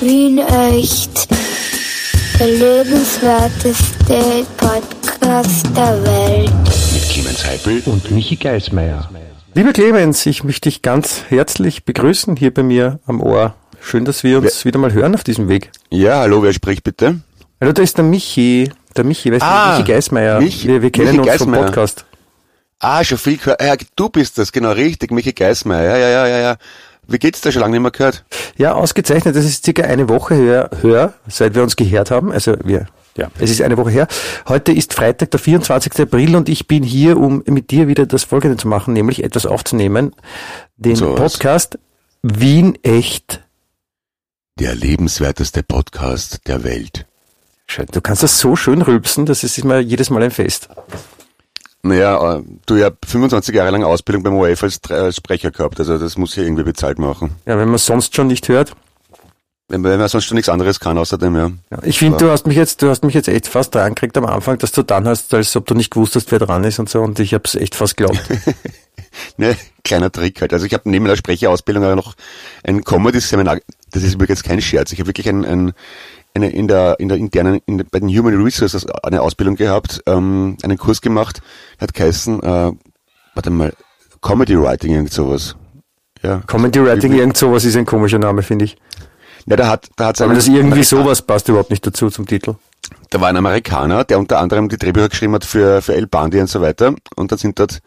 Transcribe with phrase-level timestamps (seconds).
[0.00, 1.28] Wien echt.
[2.38, 6.50] Der lebenswerteste Podcast der Welt.
[6.92, 9.08] Mit Clemens Heipel und Michi Geismeier.
[9.54, 13.54] Lieber Clemens, ich möchte dich ganz herzlich begrüßen hier bei mir am Ohr.
[13.80, 15.70] Schön, dass wir uns wieder mal hören auf diesem Weg.
[15.90, 17.20] Ja, hallo, wer spricht bitte?
[17.60, 18.70] Hallo, da ist der Michi.
[18.96, 20.38] Der Michi, weißt Ah, du, Michi Geismeier.
[20.40, 21.64] Michi- wir, wir kennen Michi uns vom Geismeier.
[21.64, 22.04] Podcast.
[22.80, 23.60] Ah, schon viel gehört.
[23.60, 25.90] Ja, du bist das, genau, richtig, Michi Geismeier.
[25.90, 26.56] Ja, ja, ja, ja, ja.
[27.08, 28.24] Wie geht's da schon lange nicht mehr gehört?
[28.58, 29.34] Ja, ausgezeichnet.
[29.34, 32.30] Das ist circa eine Woche her, her, seit wir uns gehört haben.
[32.30, 34.08] Also wir, ja, es ist eine Woche her.
[34.46, 36.00] Heute ist Freitag, der 24.
[36.00, 39.46] April und ich bin hier, um mit dir wieder das Folgende zu machen, nämlich etwas
[39.46, 40.14] aufzunehmen.
[40.76, 41.32] Den So was.
[41.32, 41.78] Podcast
[42.22, 43.42] Wien echt.
[44.58, 47.06] Der lebenswerteste Podcast der Welt.
[47.66, 47.86] Schön.
[47.90, 50.68] Du kannst das so schön rülpsen, das ist immer jedes Mal ein Fest.
[51.88, 54.80] Naja, äh, du ja 25 Jahre lang Ausbildung beim ORF als,
[55.16, 57.36] Sprecher gehabt, also das muss ja irgendwie bezahlt machen.
[57.46, 58.72] Ja, wenn man sonst schon nicht hört.
[59.70, 61.50] Wenn man, wenn man sonst schon nichts anderes kann, außerdem, ja.
[61.70, 64.16] Ja, ich finde, du hast mich jetzt, du hast mich jetzt echt fast dran gekriegt
[64.16, 66.78] am Anfang, dass du dann hast, als ob du nicht gewusst hast, wer dran ist
[66.78, 68.20] und so, und ich habe es echt fast geglaubt.
[69.36, 70.52] Ne, kleiner Trick halt.
[70.52, 72.14] Also ich habe neben der Sprecherausbildung auch noch
[72.62, 73.58] ein Comedy-Seminar,
[73.90, 75.72] das ist übrigens kein Scherz, ich habe wirklich ein, ein,
[76.38, 80.02] eine in der in der internen, in der, bei den Human Resources eine Ausbildung gehabt,
[80.06, 81.40] ähm, einen Kurs gemacht,
[81.80, 82.72] hat geheißen, äh,
[83.34, 83.72] warte mal,
[84.20, 85.56] Comedy Writing, irgend sowas.
[86.22, 86.40] Ja.
[86.46, 88.76] Comedy Writing, irgend sowas ist ein komischer Name, finde ich.
[89.46, 92.56] Ja, da hat, da hat Aber das irgendwie sowas passt überhaupt nicht dazu zum Titel.
[93.10, 96.40] Da war ein Amerikaner, der unter anderem die Drehbücher geschrieben hat für, für El Bandi
[96.40, 96.94] und so weiter.
[97.16, 97.80] Und dann sind dort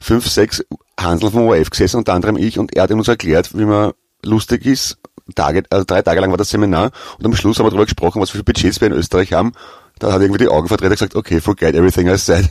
[0.00, 0.64] fünf, sechs
[0.98, 4.66] Hansel vom ORF gesessen, unter anderem ich, und er hat uns erklärt, wie man lustig
[4.66, 4.98] ist.
[5.34, 8.20] Tage, also drei Tage lang war das Seminar und am Schluss haben wir darüber gesprochen,
[8.20, 9.52] was für Budgets wir in Österreich haben.
[9.98, 12.48] Da hat irgendwie die Augen verdreht und gesagt, okay, forget everything I said.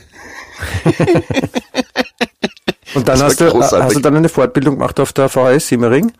[2.94, 3.86] Und dann Das hast du, großartig.
[3.86, 6.12] hast du dann eine Fortbildung gemacht auf der VHS Simmering.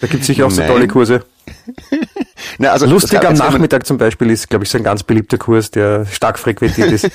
[0.00, 0.70] Da gibt es sicher auch so Nein.
[0.70, 1.24] tolle Kurse.
[2.58, 5.70] Na, also, Lustig am Nachmittag zum Beispiel ist, glaube ich, so ein ganz beliebter Kurs,
[5.70, 7.08] der stark frequentiert ist.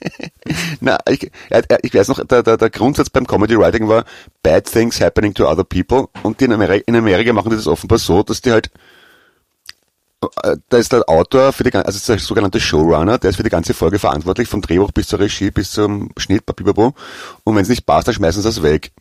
[0.80, 1.30] Na, ich,
[1.82, 4.04] ich weiß noch, der, der, der Grundsatz beim Comedy Writing war
[4.42, 6.08] Bad things happening to other people.
[6.22, 8.70] Und die in, Ameri in Amerika machen die das offenbar so, dass die halt,
[10.42, 13.50] äh, da ist der Autor für die, also der sogenannte Showrunner, der ist für die
[13.50, 16.94] ganze Folge verantwortlich, vom Drehbuch bis zur Regie, bis zum Schnitt, papibabo.
[17.44, 18.92] Und wenn es nicht passt, dann schmeißen sie das weg.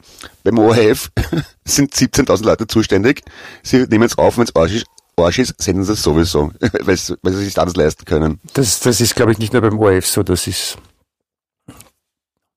[0.43, 1.11] Beim ORF
[1.65, 3.23] sind 17.000 Leute zuständig.
[3.63, 4.85] Sie nehmen es auf, wenn es Arsch ist,
[5.17, 8.39] Arsch ist, senden sie es sowieso, weil sie sie sich alles leisten können.
[8.53, 10.77] Das, das ist, glaube ich, nicht nur beim ORF so, das ist,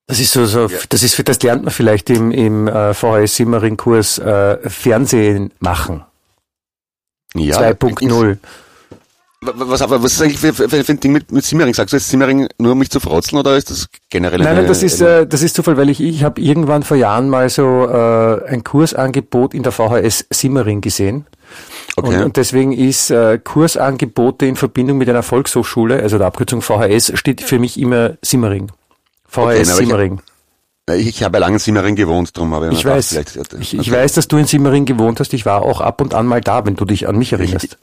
[0.07, 3.77] das ist so, so das ist, das lernt man vielleicht im, im äh, VHS Simmering
[3.77, 6.03] Kurs äh, Fernsehen machen.
[7.35, 8.39] Ja, 2.0.
[9.41, 11.73] Was, aber was ist eigentlich für, für, für ein Ding mit, mit Simmering?
[11.73, 14.67] Sagst du jetzt Simmering nur um mich zu frotzeln oder ist das generell Nein, nein,
[14.67, 17.87] das ist, äh, das ist Zufall, weil ich, ich habe irgendwann vor Jahren mal so
[17.87, 21.27] äh, ein Kursangebot in der VHS Simmering gesehen.
[21.97, 22.17] Okay.
[22.19, 27.13] Und, und deswegen ist äh, Kursangebote in Verbindung mit einer Volkshochschule, also der Abkürzung VHS,
[27.19, 28.71] steht für mich immer Simmering.
[29.27, 30.21] VHS Okay, ich- Simmering.
[30.93, 33.53] ich, ich habe ja lange in Simmering gewohnt, darum habe ich, Ich weiß, gedacht, vielleicht,
[33.55, 33.93] ich, ich okay.
[33.93, 35.33] weiß, dass du in Simmering gewohnt hast.
[35.35, 37.79] Ich war auch ab und an mal da, wenn du dich an mich erinnerst.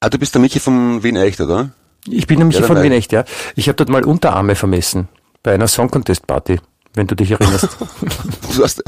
[0.00, 1.70] Ah, du bist der Michi von Wien Echt, oder?
[2.08, 2.82] Ich bin nämlich Ja, von.
[2.82, 3.24] Wien echt, ja.
[3.56, 5.08] Ich habe dort mal Unterarme vermessen
[5.42, 6.58] bei einer Song Contest Party,
[6.96, 7.68] wenn du dich erinnerst.
[8.56, 8.82] Du hast,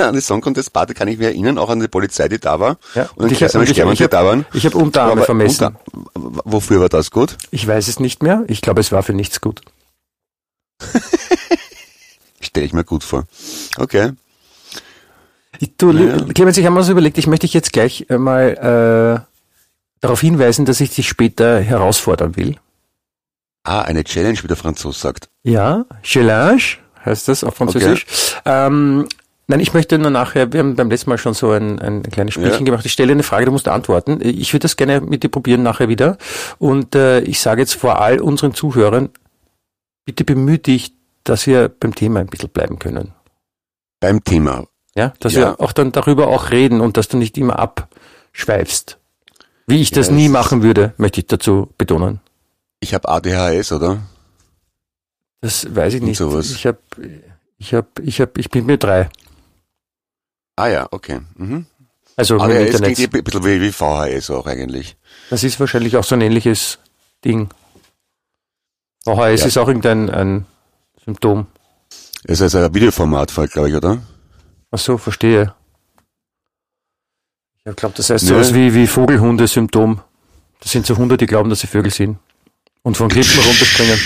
[0.00, 2.58] an die Song Contest Party kann ich mich erinnern, auch an die Polizei, die da
[2.58, 2.76] war.
[2.96, 4.44] Ja, Und ich, und ich, Stermann, ich, hab- da waren.
[4.52, 5.76] ich habe Unterarme Aber vermessen.
[6.12, 7.36] unter- wofür war das gut?
[7.52, 8.42] Ich weiß es nicht mehr.
[8.48, 9.60] Ich glaube, es war für nichts gut.
[12.40, 13.24] Stelle ich mir gut vor.
[13.78, 14.12] Okay.
[15.78, 16.24] Du, Naja.
[16.34, 19.26] Clemens, ich habe mir so überlegt, ich möchte dich jetzt gleich äh, mal äh,
[20.00, 22.56] darauf hinweisen, dass ich dich später herausfordern will.
[23.64, 25.28] Ah, eine Challenge, wie der Franzos sagt.
[25.44, 26.62] Ja, Challenge
[27.06, 28.04] heißt das auf Französisch.
[28.44, 29.06] Ähm,
[29.46, 32.34] nein, ich möchte nur nachher, wir haben beim letzten Mal schon so ein, ein kleines
[32.34, 32.64] Spielchen Ja.
[32.64, 32.84] gemacht.
[32.84, 34.18] Ich stelle eine Frage, du musst antworten.
[34.22, 36.18] Ich würde das gerne mit dir probieren nachher wieder.
[36.58, 39.08] Und äh, ich sage jetzt vor all unseren Zuhörern,
[40.04, 40.92] bitte bemühe dich,
[41.24, 43.12] dass wir beim Thema ein bisschen bleiben können.
[44.00, 44.64] Beim Thema.
[44.94, 45.40] Ja, dass Ja.
[45.40, 48.98] wir auch dann darüber auch reden und dass du nicht immer abschweifst.
[49.66, 52.20] Wie ich das Ja, nie machen würde, möchte ich dazu betonen.
[52.80, 53.98] Ich habe ADHS, oder?
[55.40, 56.18] Das weiß ich nicht.
[56.18, 56.50] sowas.
[56.50, 56.78] Ich habe,
[57.58, 59.08] ich habe, ich habe, ich bin mir drei.
[60.56, 61.20] Ah ja, okay.
[61.36, 61.66] Mhm.
[62.16, 62.94] Also im ADHS Internet.
[62.96, 64.96] klingt eh ein bisschen wie, wie VHS auch eigentlich.
[65.28, 66.78] Das ist wahrscheinlich auch so ein ähnliches
[67.24, 67.50] Ding.
[69.04, 69.46] VHS Ja.
[69.46, 70.46] ist auch irgendein ein
[71.04, 71.46] Symptom.
[72.24, 74.02] Es ist ein Videoformat, glaube ich, oder?
[74.70, 75.54] Ach so, verstehe.
[77.64, 78.30] Ich glaube, das heißt Nö.
[78.30, 80.00] sowas wie, wie Vogelhunde-Symptom.
[80.60, 82.18] Das sind so Hunde, die glauben, dass sie Vögel sind.
[82.82, 83.98] Und von Klippen runterspringen.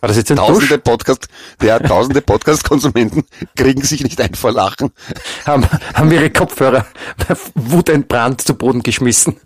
[0.00, 1.28] War das jetzt ein Tausende Podcast,
[1.62, 3.24] ja, tausende Podcast-Konsumenten
[3.56, 4.92] kriegen sich nicht ein vor Lachen.
[5.46, 6.86] Haben, haben ihre Kopfhörer
[7.54, 9.36] wutentbrannt zu Boden geschmissen.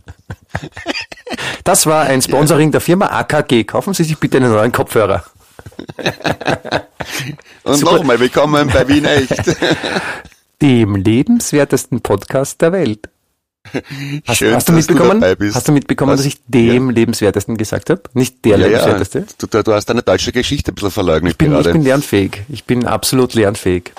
[1.64, 3.64] Das war ein Sponsoring der Firma AKG.
[3.64, 5.24] Kaufen Sie sich bitte einen neuen Kopfhörer.
[7.64, 9.56] Und nochmal willkommen bei Wien Echt.
[10.62, 13.08] Dem lebenswertesten Podcast der Welt.
[14.26, 15.54] Hast, Schön, hast du mitbekommen, bist.
[15.56, 16.20] hast du mitbekommen, Was?
[16.20, 18.02] dass ich dem lebenswertesten gesagt habe?
[18.14, 19.26] Nicht der Ja, ja, lebenswerteste?
[19.38, 21.72] du, du, du hast deine deutsche Geschichte ein bisschen verleugnet Ich bin, ich gerade.
[21.72, 22.42] bin lernfähig.
[22.48, 23.92] Ich bin absolut lernfähig.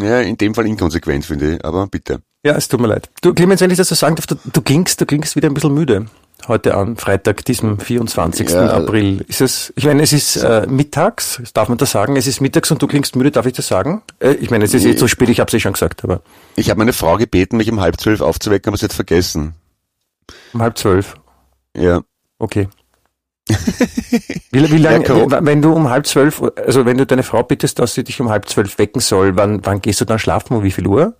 [0.00, 2.20] ja, in dem Fall inkonsequent, finde ich, aber bitte.
[2.44, 3.08] Ja, es tut mir leid.
[3.22, 5.54] Du, Clemens, wenn ich das so sagen darf, du, du klingst, du klingst wieder ein
[5.54, 6.06] bisschen müde.
[6.46, 8.50] Heute an Freitag, diesem 24.
[8.50, 8.68] Ja.
[8.74, 9.24] April.
[9.28, 12.16] Ist es, ich meine, es ist äh, mittags, darf man das sagen?
[12.16, 14.02] Es ist mittags und du klingst müde, darf ich das sagen?
[14.20, 16.20] Äh, ich meine, es ist jetzt so spät, ich habe es eh schon gesagt, aber
[16.56, 19.54] Ich habe meine Frau gebeten, mich um halb zwölf aufzuwecken, aber sie hat vergessen.
[20.52, 21.14] um halb zwölf.
[21.76, 22.02] Ja.
[22.38, 22.68] Okay.
[24.50, 27.78] Wie, wie lange, Ja, wenn du um halb zwölf, also wenn du deine Frau bittest,
[27.78, 30.56] dass sie dich um halb zwölf wecken soll, wann, wann gehst du dann schlafen?
[30.56, 31.14] Um wie viel Uhr?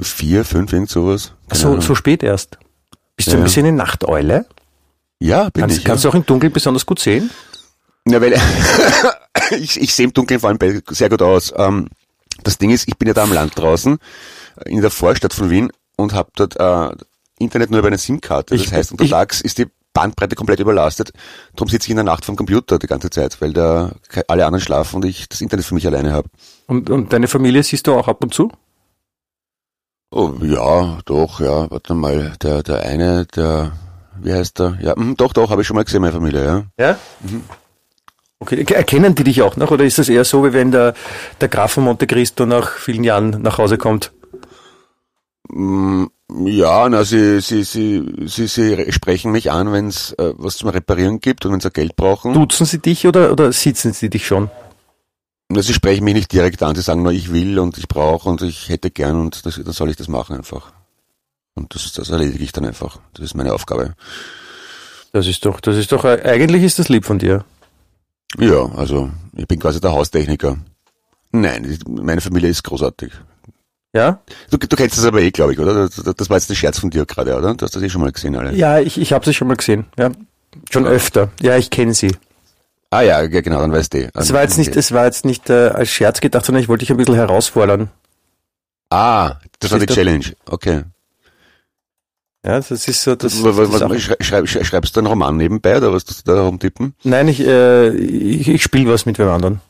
[0.00, 1.34] Vier, fünf, irgend sowas.
[1.48, 1.80] Keine So, Ahnung.
[1.82, 2.58] so spät erst.
[3.20, 4.46] Bist du Ja, ein bisschen eine Nachteule?
[5.18, 5.84] Ja, bin Kannst, ich.
[5.84, 6.10] kannst ja.
[6.10, 7.30] du auch im Dunkeln besonders gut sehen?
[8.08, 8.34] Ja, weil
[9.58, 10.58] ich, ich sehe im Dunkeln vor allem
[10.88, 11.52] sehr gut aus.
[11.56, 11.88] Ähm,
[12.42, 13.98] das Ding ist, ich bin ja da am Land draußen,
[14.64, 16.96] in der Vorstadt von Wien und habe dort äh,
[17.38, 18.54] Internet nur über eine SIM-Karte.
[18.56, 21.12] Das Ich- heißt, untertags ist die Bandbreite komplett überlastet.
[21.54, 23.92] Darum sitze ich in der Nacht vom Computer die ganze Zeit, weil da
[24.28, 26.28] alle anderen schlafen und ich das Internet für mich alleine habe.
[26.68, 28.50] Und, und deine Familie siehst du auch ab und zu?
[30.10, 31.70] Oh, ja, doch, ja.
[31.70, 33.72] Warte mal, der, der eine, der,
[34.20, 34.78] wie heißt der?
[34.82, 36.64] Ja, mhm, doch, doch, habe ich schon mal gesehen, meine Familie, ja.
[36.78, 36.98] Ja.
[38.40, 40.94] Okay, erkennen die dich auch noch oder ist das eher so, wie wenn der,
[41.40, 44.12] der Graf von Monte Cristo nach vielen Jahren nach Hause kommt?
[45.50, 46.06] Mm,
[46.46, 50.70] Ja, na, sie, sie, sie, sie, sie sprechen mich an, wenn es äh, was zum
[50.70, 52.32] Reparieren gibt und wenn sie Geld brauchen.
[52.32, 54.50] Duzen sie dich oder, oder sitzen sie dich schon?
[55.52, 58.40] Sie sprechen mich nicht direkt an, sie sagen nur, ich will und ich brauche und
[58.42, 60.72] ich hätte gern und das, dann soll ich das machen einfach.
[61.54, 62.98] Und das, das erledige ich dann einfach.
[63.14, 63.94] Das ist meine Aufgabe.
[65.12, 67.44] Das ist doch, das ist doch, äh, eigentlich ist das lieb von dir.
[68.38, 70.56] Ja, also ich bin quasi der Haustechniker.
[71.32, 73.12] Nein, meine Familie ist großartig.
[73.92, 74.20] Ja?
[74.50, 75.88] Du, du kennst das aber eh, glaube ich, oder?
[75.88, 77.54] Das, war jetzt ein Scherz von dir gerade, oder?
[77.54, 78.54] Du hast das eh schon mal gesehen, alle.
[78.54, 79.86] Ja, ich, ich habe sie schon mal gesehen.
[79.98, 80.10] Ja.
[80.70, 81.30] Schon öfter.
[81.40, 82.12] Ja, ich kenne sie.
[82.90, 84.10] Ah ja, genau, dann weißt du.
[84.14, 86.80] Es war jetzt nicht, es war jetzt nicht äh, als Scherz gedacht, sondern ich wollte
[86.80, 87.88] dich ein bisschen herausfordern.
[88.90, 89.86] Ah, das war die?
[89.86, 90.24] Challenge.
[90.46, 90.82] Okay.
[92.44, 95.36] Ja, das ist so, das, was, das was, schrei, schrei, schrei- schreibst du einen Roman
[95.36, 96.94] nebenbei oder was tust du da rumtippen?
[97.04, 99.60] Nein, ich, äh, ich, ich spiele was mit wem anderen.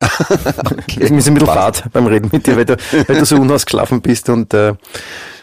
[0.02, 1.10] Okay.
[1.10, 2.76] Mir ist ein bisschen fad beim Reden mit dir, weil du,
[3.06, 4.74] weil du so unausgeschlafen bist und äh,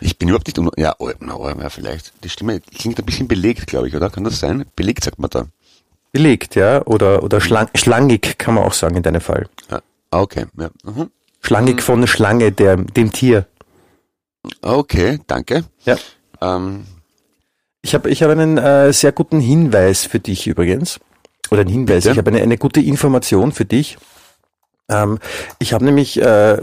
[0.02, 2.12] Ich bin überhaupt nicht, un ja, oh, na, oh, ja, vielleicht.
[2.24, 4.10] Die Stimme klingt ein bisschen belegt, glaube ich, oder?
[4.10, 4.66] Kann das sein?
[4.76, 5.46] Belegt sagt man da.
[6.12, 9.48] Belegt, ja, oder, oder schlang, schlangig kann man auch sagen in deinem Fall.
[9.70, 10.70] Ah, okay, ja.
[10.84, 11.10] Mhm.
[11.42, 13.46] Schlangig von Schlange, der, dem Tier.
[14.62, 15.64] Okay, danke.
[15.86, 15.98] Ja.
[16.42, 16.86] Ähm,
[17.82, 21.00] Ich habe ich hab einen äh, sehr guten Hinweis für dich übrigens.
[21.52, 22.12] Oder einen Hinweis, Bitte?
[22.12, 23.98] ich habe eine, eine gute Information für dich.
[24.90, 25.20] Ähm,
[25.60, 26.58] ich habe nämlich, äh,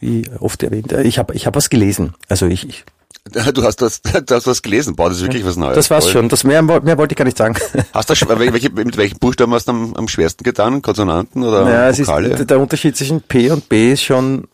[0.00, 2.14] wie oft erwähnt, äh, ich habe ich hab was gelesen.
[2.28, 2.84] Also ich, ich
[3.54, 4.94] du hast was, du hast was gelesen.
[4.96, 5.74] Boah, das ist wirklich was Neues.
[5.76, 6.12] das war's Voll.
[6.12, 6.28] schon.
[6.28, 7.54] Das mehr, mehr wollte ich gar nicht sagen.
[7.92, 10.82] Hast du, sch- welche, mit welchen Buchstaben hast du am, am schwersten getan?
[10.82, 12.08] Konsonanten oder Ja, es ist,
[12.50, 14.46] der Unterschied zwischen P und B ist schon,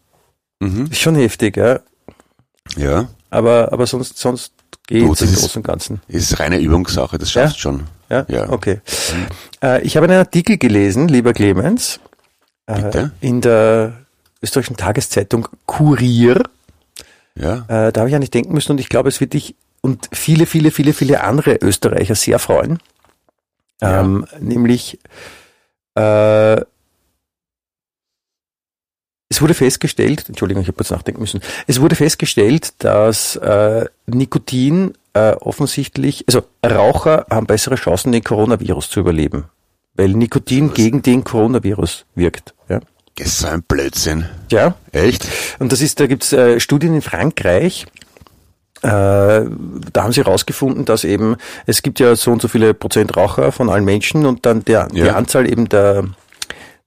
[0.60, 0.88] Mhm.
[0.90, 1.80] ist schon heftig, ja.
[2.76, 4.52] Ja, Aber, aber sonst, sonst
[4.86, 6.00] geht's das im ist- Großen und Ganzen.
[6.06, 7.42] ist reine Übungssache, das Ja?
[7.44, 7.82] schaffst du schon.
[8.10, 8.26] Ja?
[8.28, 8.46] Ja.
[8.46, 8.52] Mhm.
[8.52, 8.80] Okay.
[9.62, 11.98] Äh, ich habe einen Artikel gelesen, lieber Clemens,
[12.66, 13.12] äh, Bitte?
[13.20, 13.94] in der
[14.42, 16.42] österreichischen Tageszeitung Kurier.
[17.40, 19.54] Ja, Äh, da habe ich an dich denken müssen und ich glaube, es wird dich
[19.80, 22.78] und viele, viele, viele, viele andere Österreicher sehr freuen.
[23.80, 24.00] Ja.
[24.00, 24.98] Ähm, nämlich,
[25.94, 26.60] äh,
[29.32, 34.94] es wurde festgestellt, Entschuldigung, ich habe kurz nachdenken müssen, es wurde festgestellt, dass äh, Nikotin
[35.14, 39.44] äh, offensichtlich, also Raucher haben bessere Chancen, den Coronavirus zu überleben,
[39.94, 40.74] weil Nikotin Was?
[40.74, 42.54] gegen den Coronavirus wirkt.
[43.16, 44.26] Das ist so ein Blödsinn.
[44.50, 45.26] ja, Echt?
[45.58, 47.86] und das ist, da gibt's äh, Studien in Frankreich.
[48.82, 49.48] Äh, da
[49.96, 51.36] haben sie herausgefunden, dass eben,
[51.66, 54.86] es gibt ja so und so viele Prozent Raucher von allen Menschen und dann der,
[54.88, 55.16] die Ja.
[55.16, 56.04] Anzahl eben der,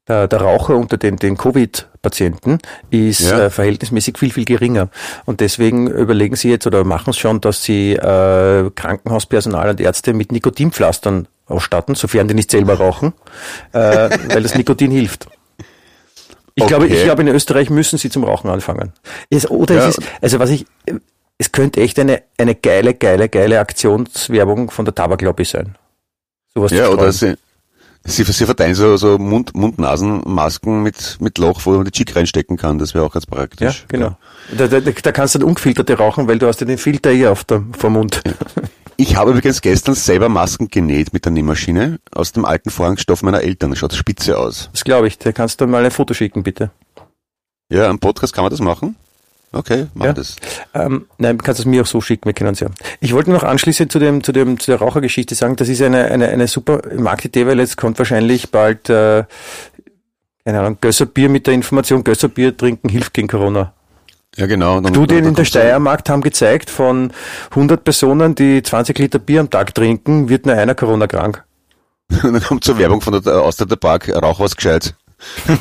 [0.08, 2.58] der, der Raucher unter den, den Covid-Patienten
[2.90, 3.42] ist Ja.
[3.46, 4.90] äh, verhältnismäßig viel, viel geringer.
[5.26, 10.14] Und deswegen überlegen sie jetzt oder machen es schon, dass sie äh, Krankenhauspersonal und Ärzte
[10.14, 13.14] mit Nikotinpflastern ausstatten, sofern die nicht selber rauchen,
[13.74, 15.28] äh, weil das Nikotin hilft.
[16.56, 17.04] Ich glaube, ich Okay.
[17.06, 18.94] glaube, in Österreich müssen sie zum Rauchen anfangen.
[19.30, 19.88] Es, oder Ja.
[19.90, 20.66] es ist, also was ich,
[21.38, 25.76] es könnte echt eine, eine geile, geile, geile Aktionswerbung von der Tabaklobby sein.
[26.54, 27.36] Sowas Ja, zu oder sie,
[28.06, 32.58] Sie, sie verteilen so, so Mund, Mund-Nasen-Masken mit, mit Loch, wo man die Chick reinstecken
[32.58, 32.78] kann.
[32.78, 33.80] Das wäre auch ganz praktisch.
[33.80, 34.18] Ja, genau.
[34.58, 37.28] Da, da, da kannst du dann ungefilterte rauchen, weil du hast ja den Filter eh
[37.28, 38.22] auf der, vom Mund.
[38.28, 38.34] Ja.
[38.98, 43.42] Ich habe übrigens gestern selber Masken genäht mit der Nähmaschine aus dem alten Vorhangstoff meiner
[43.42, 43.72] Eltern.
[43.72, 44.70] Das schaut spitze aus.
[44.72, 45.18] Das glaube ich.
[45.18, 46.72] Da kannst du mal ein Foto schicken, bitte.
[47.70, 48.96] Ja, am Podcast kann man das machen.
[49.52, 50.14] Okay, mach ja.
[50.14, 50.36] das.
[50.74, 52.70] Ähm, nein, kannst es mir auch so schicken, wir kennen es ja.
[53.00, 56.06] Ich wollte noch anschließend zu dem, zu dem, zu der Rauchergeschichte sagen, das ist eine,
[56.06, 59.26] eine, eine super Marktidee, weil jetzt kommt wahrscheinlich bald, äh,
[60.44, 63.74] keine Ahnung, Gösserbier mit der Information, Gösserbier trinken hilft gegen Corona.
[64.36, 64.82] Ja, genau.
[64.82, 67.12] Dann, Studien dann in der Steiermark haben gezeigt, von
[67.52, 71.44] 100 Personen, die 20 Liter Bier am Tag trinken, wird nur einer Corona krank.
[72.24, 74.96] dann kommt zur Werbung von der Austria der Park, rauch was gescheit.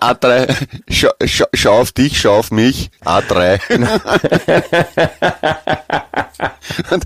[0.00, 0.54] A3,
[0.90, 3.58] schau, schau, schau, auf dich, schau auf mich, A3.
[6.90, 7.04] und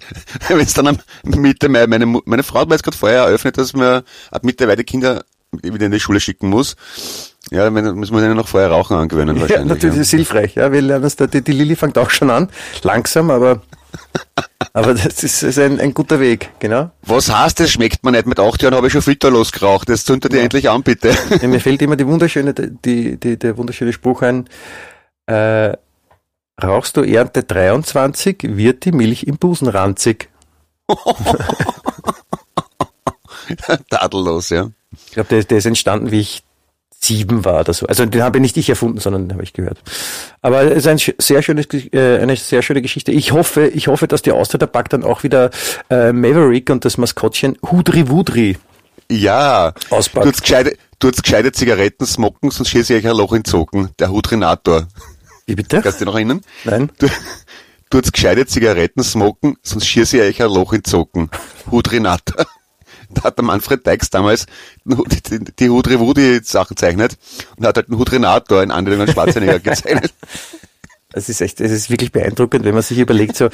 [0.49, 3.59] wenn es dann am Mitte Mai, meine, meine Frau hat mir jetzt gerade vorher eröffnet,
[3.59, 4.03] dass man
[4.33, 6.75] ab Mitte Mai die Kinder wieder in die Schule schicken muss.
[7.51, 9.69] Ja, dann müssen wir denen noch vorher Rauchen angewöhnen wahrscheinlich.
[9.69, 10.01] Ja, natürlich, ja.
[10.01, 10.55] das ist hilfreich.
[10.55, 12.49] Ja, wir lernen das, die, die Lilly fängt auch schon an.
[12.83, 13.61] Langsam, aber
[14.73, 16.91] aber das ist, ist ein, ein, guter Weg, genau.
[17.03, 18.27] Was heißt, das schmeckt man nicht?
[18.27, 19.89] Mit acht Jahren habe ich schon Filter losgeraucht.
[19.89, 20.39] Das zündet ja.
[20.39, 21.15] dir endlich an, bitte.
[21.41, 24.49] Ja, mir fällt immer die wunderschöne, die, die, der wunderschöne Spruch ein,
[25.27, 25.73] äh,
[26.63, 30.29] rauchst du Ernte 23, wird die Milch im Busen ranzig.
[33.91, 34.71] Tadellos, ja.
[35.07, 36.43] Ich glaube, der, der ist entstanden, wie ich
[37.03, 37.87] sieben war oder so.
[37.87, 39.79] Also den habe nicht ich erfunden, sondern den habe ich gehört.
[40.41, 43.13] Aber es ist ein sehr schönes, äh, eine sehr schöne Geschichte.
[43.13, 45.51] Ich hoffe, ich hoffe, dass die Austria Park dann auch wieder
[45.91, 48.57] äh, Maverick und das Maskottchen Hudri Wudri
[49.13, 50.27] ja, auspackt.
[50.27, 53.91] Tut's gescheite, tut's gescheite Zigaretten smoken, sonst schieße ich euch ein Loch in Zocken.
[53.99, 54.89] Der Hudrinator.
[55.47, 55.83] Wie bitte?
[55.83, 56.41] Kannst du noch erinnern?
[56.65, 56.91] Nein.
[56.99, 57.09] Du,
[57.91, 61.31] tut's gescheite Zigaretten smoken, sonst schieße ich euch ein Loch in Zocken.
[61.71, 62.47] Hudrinator
[63.15, 64.47] da hat der Manfred Dykes damals
[64.85, 67.17] die, die Hudri-Wudi-Sachen gezeichnet
[67.57, 70.13] und hat halt einen Hudrenator in Anlehnung an Schwarzenegger gezeichnet.
[71.15, 73.51] Es ist echt, es ist wirklich beeindruckend, wenn man sich überlegt, so,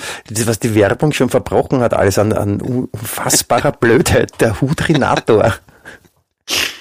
[0.46, 5.54] was die Werbung schon verbrochen hat, alles an, an unfassbarer Blödheit, der Hudrinator.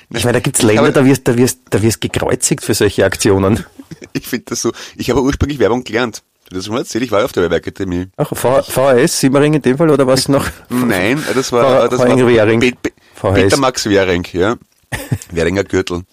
[0.10, 3.66] Ich meine, da gibt's Länder, da wirst, da wirst, da wirst gekreuzigt für solche Aktionen.
[4.14, 4.72] Ich finde das so.
[4.96, 6.24] Ich habe ursprünglich Werbung gelernt.
[6.50, 8.08] Das schon mal erzählt, ich war auf der Werbeakademie.
[8.16, 10.48] Ach, VHS, Simmering in dem Fall, oder was noch?
[10.70, 12.92] Nein, das war, das war Be Be
[13.34, 14.56] Peter Max Währing, ja.
[15.32, 16.04] Währinger Gürtel.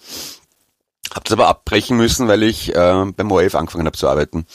[1.13, 4.45] Hab das aber abbrechen müssen, weil ich äh, beim ORF angefangen habe zu arbeiten.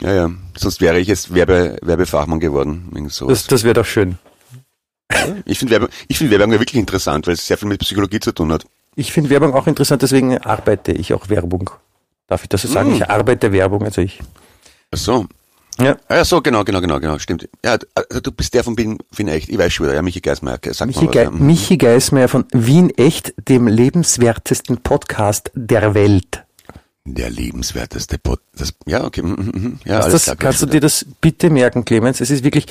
[0.00, 0.30] Ja, ja.
[0.56, 2.90] Sonst wäre ich jetzt Werbe, Werbefachmann geworden.
[3.28, 4.18] Das, das wäre doch schön.
[5.12, 8.20] Ja, ich finde Werbung, ich finde Werbung wirklich interessant, weil es sehr viel mit Psychologie
[8.20, 8.64] zu tun hat.
[8.94, 11.70] Ich finde Werbung auch interessant, deswegen arbeite ich auch Werbung.
[12.26, 12.92] Darf ich das so sagen?
[12.92, 12.94] Mm.
[12.94, 14.20] Ich arbeite Werbung, also ich
[14.92, 15.26] Ach so.
[15.78, 15.96] Ja.
[16.08, 17.48] Ah, ja, so, genau, genau, genau, genau, stimmt.
[17.64, 19.48] Ja, also du bist der von Wien, Wien Echt.
[19.48, 20.58] Ich weiß schon wieder, ja, Michi Geismeier.
[20.70, 21.30] Sag Michi, mal was, ja.
[21.30, 26.44] Michi Geismeier von Wien Echt, dem lebenswertesten Podcast der Welt.
[27.04, 28.74] Der lebenswerteste Podcast.
[28.86, 29.22] Ja, okay.
[29.22, 29.78] Mhm, mhm, mhm.
[29.84, 32.20] Ja, alles das, klar, kannst du dir das bitte merken, Clemens?
[32.20, 32.66] Es ist wirklich.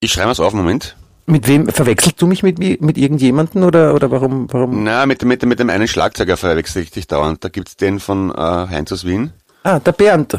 [0.00, 0.96] Ich schreibe es auf, Moment.
[1.26, 4.82] Mit wem verwechselst du mich mit, mit irgendjemanden oder, oder warum, warum?
[4.82, 7.44] Na, mit, mit, mit dem einen Schlagzeuger verwechsel ich dich dauernd.
[7.44, 9.32] Da gibt's den von äh, Heinz aus Wien.
[9.62, 10.38] Ah, der Bernd.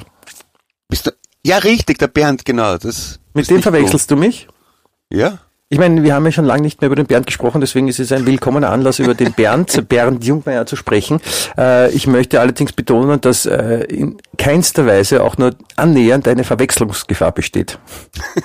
[0.93, 1.11] Bist du,
[1.43, 2.77] ja, richtig, der Bernd, genau.
[2.77, 4.47] Das Mit dem verwechselst du mich?
[5.11, 5.39] Ja.
[5.69, 7.99] Ich meine, wir haben ja schon lange nicht mehr über den Bernd gesprochen, deswegen ist
[7.99, 11.19] es ein willkommener Anlass, über den Bernd, Bernd Jungmeier zu sprechen.
[11.57, 17.31] Äh, ich möchte allerdings betonen, dass äh, in keinster Weise auch nur annähernd eine Verwechslungsgefahr
[17.31, 17.79] besteht.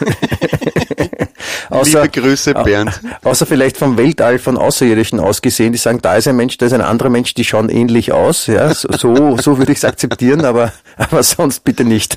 [1.69, 2.99] außer, Liebe Grüße, Bernd.
[3.25, 6.65] Außer vielleicht vom Weltall von Außerirdischen aus gesehen, die sagen, da ist ein Mensch, da
[6.65, 8.47] ist ein anderer Mensch, die schauen ähnlich aus.
[8.47, 12.17] Ja, so, so würde ich es akzeptieren, aber, aber sonst bitte nicht.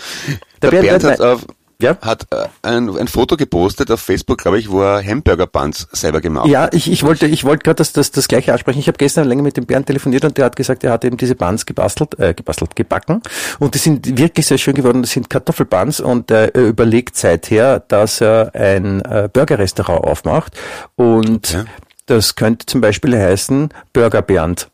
[0.62, 1.46] Der, der Bernd, Bernd hat auf,
[1.80, 1.96] ja?
[2.00, 6.20] hat äh, ein, ein Foto gepostet auf Facebook, glaube ich, wo er Hamburger Buns selber
[6.20, 6.72] gemacht ja, hat.
[6.72, 8.78] Ja, ich, ich wollte, ich wollte gerade das, das, das gleiche ansprechen.
[8.78, 11.16] Ich habe gestern länger mit dem Bernd telefoniert und der hat gesagt, er hat eben
[11.16, 13.22] diese Buns gebastelt, äh, gebastelt, gebacken
[13.58, 15.02] und die sind wirklich sehr schön geworden.
[15.02, 20.56] Das sind Kartoffelbuns und äh, er überlegt seither, dass er ein äh, Burgerrestaurant aufmacht
[20.96, 21.64] und okay.
[22.06, 24.68] das könnte zum Beispiel heißen Burger Bernd.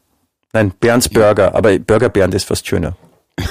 [0.53, 2.95] Nein, Bernds Burger, aber Burger Bernd ist fast schöner.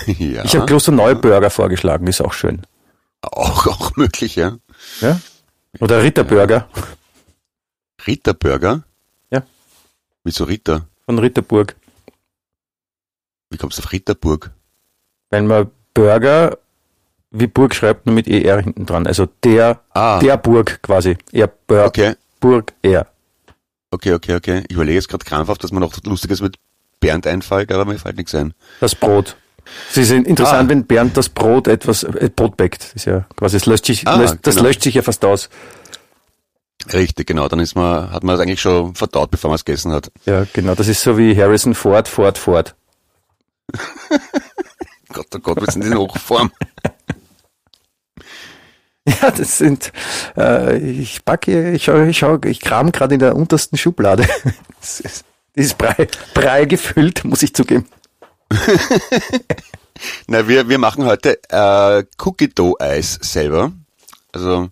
[0.05, 0.43] Ja.
[0.43, 2.61] Ich habe Kloster Neuburger vorgeschlagen, ist auch schön.
[3.21, 4.57] Auch, auch möglich, ja.
[5.01, 5.19] Ja?
[5.79, 6.67] Oder Ritterburger.
[8.05, 8.83] Ritterburger?
[9.29, 9.43] Ja.
[10.23, 10.87] Wieso Ritter?
[11.05, 11.75] Von Ritterburg.
[13.49, 14.51] Wie kommst du auf Ritterburg?
[15.29, 16.57] Wenn man Burger
[17.31, 19.07] wie Burg schreibt, nur mit ER hinten dran.
[19.07, 20.19] Also der, ah.
[20.19, 21.17] der Burg quasi.
[21.31, 21.87] Er Burg.
[21.87, 22.15] Okay.
[22.39, 23.07] Burg, er.
[23.91, 24.63] Okay, okay, okay.
[24.67, 26.57] Ich überlege jetzt gerade krampfhaft, dass man noch Lustiges mit
[26.99, 28.53] Bernd einfällt, aber mir fällt nichts ein.
[28.79, 29.37] Das Brot.
[29.89, 30.69] Es ist interessant, ah.
[30.69, 32.83] wenn Bernd das Brot etwas, äh, Brot backt.
[32.83, 34.67] Das ist ja quasi, es löscht sich, ah, löscht, das genau.
[34.67, 35.49] löscht sich ja fast aus.
[36.91, 37.47] Richtig, genau.
[37.47, 40.11] Dann ist man, hat man es eigentlich schon verdaut, bevor man es gegessen hat.
[40.25, 40.75] Ja, genau.
[40.75, 42.75] Das ist so wie Harrison Ford, Ford, Ford.
[45.13, 46.51] Gott, oh Gott, wir sind in Hochform.
[49.07, 49.91] Ja, das sind,
[50.37, 54.27] äh, ich packe, ich schau, ich schau, ich kram gerade in der untersten Schublade.
[54.79, 55.25] Das ist,
[55.55, 57.87] die ist Brei, Brei gefüllt, muss ich zugeben.
[60.27, 63.71] Na, wir, wir machen heute äh, Cookie Dough Eis selber.
[64.31, 64.69] Also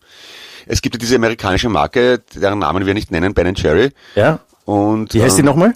[0.66, 3.92] es gibt ja diese amerikanische Marke, deren Namen wir nicht nennen, Ben Jerry.
[4.16, 4.40] Ja.
[4.66, 5.74] Und Wie heißt die ähm, nochmal?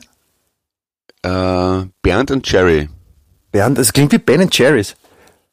[1.24, 2.90] Äh, Bernd and Jerry.
[3.52, 4.96] Bernd, das klingt wie Ben Jerry's.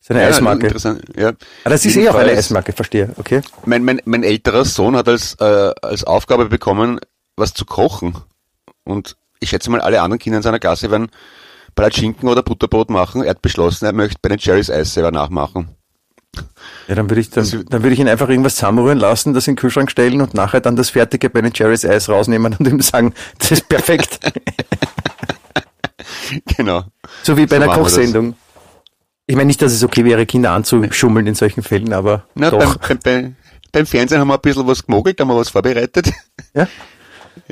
[0.01, 0.67] Das ist eine Eismarke.
[0.67, 1.03] interessant.
[1.17, 1.33] Ja.
[1.65, 3.11] Ah, das ist eh auch eine Eismarke, verstehe.
[3.17, 3.43] Okay.
[3.67, 7.01] Mein, mein, mein älterer Sohn hat als, äh, als Aufgabe bekommen,
[7.37, 8.17] was zu kochen.
[8.85, 11.11] Und ich schätze mal, alle anderen Kinder in seiner Klasse werden
[11.75, 13.23] Palatschinken oder Butterbrot machen.
[13.23, 15.69] Er hat beschlossen, er möchte Ben Jerry's Eis selber nachmachen.
[16.87, 19.55] Ja, dann würde ich, dann, dann würde ich ihn einfach irgendwas zusammenrühren lassen, das in
[19.55, 23.15] den Kühlschrank stellen und nachher dann das fertige Ben Jerry's Eis rausnehmen und ihm sagen,
[23.39, 24.21] das ist perfekt.
[26.57, 26.85] genau.
[27.23, 27.75] so wie bei So einer.
[27.75, 28.35] Kochsendung.
[29.27, 32.77] Ich meine nicht, dass es okay wäre, Kinder anzuschummeln in solchen Fällen, aber Na, doch.
[32.77, 33.37] beim, beim, beim,
[33.71, 36.11] beim Fernsehen haben wir ein bisschen was gemogelt, haben wir was vorbereitet.
[36.55, 36.67] Ja?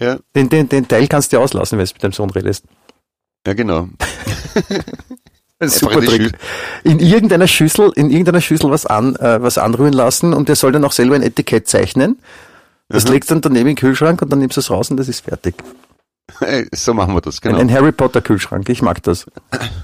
[0.00, 2.64] Ja, Den, den, den Teil kannst du auslassen, wenn du mit deinem Sohn redest.
[3.48, 3.88] Ja genau.
[5.60, 6.32] Ein super Trick.
[6.84, 10.70] In irgendeiner Schüssel, in irgendeiner Schüssel was an, äh, was anrühren lassen und der soll
[10.70, 12.18] dann auch selber ein Etikett zeichnen.
[12.88, 14.98] Das legst du dann daneben in den Kühlschrank und dann nimmst du es raus und
[14.98, 15.56] das ist fertig.
[16.72, 17.58] So machen wir das, Ein, genau.
[17.58, 19.26] ein Harry Potter Kühlschrank, ich mag das.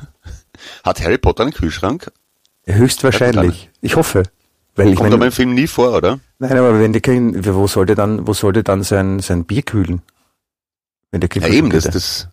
[0.85, 2.13] Hat Harry Potter einen Kühlschrank?
[2.67, 3.71] Höchstwahrscheinlich.
[3.81, 4.25] Ich hoffe.
[4.77, 6.21] Weil ich Kommt aber meine, im Film nie vor, oder?
[6.39, 10.03] nein, aber wenn der kein, wo sollte dann, wo sollte dann sein, sein Bier kühlen?
[11.11, 12.29] Wenn der kein Ja, eben, das, das,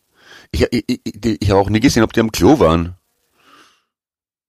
[0.52, 2.96] ich, ich, ich, ich habe auch nie gesehen, ob die am Klo waren.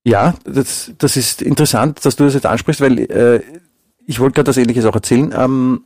[0.04, 3.40] Ja, das, das ist interessant, dass du das jetzt ansprichst, weil äh,
[4.04, 5.32] ich wollte gerade das Ähnliches auch erzählen.
[5.36, 5.84] Ähm,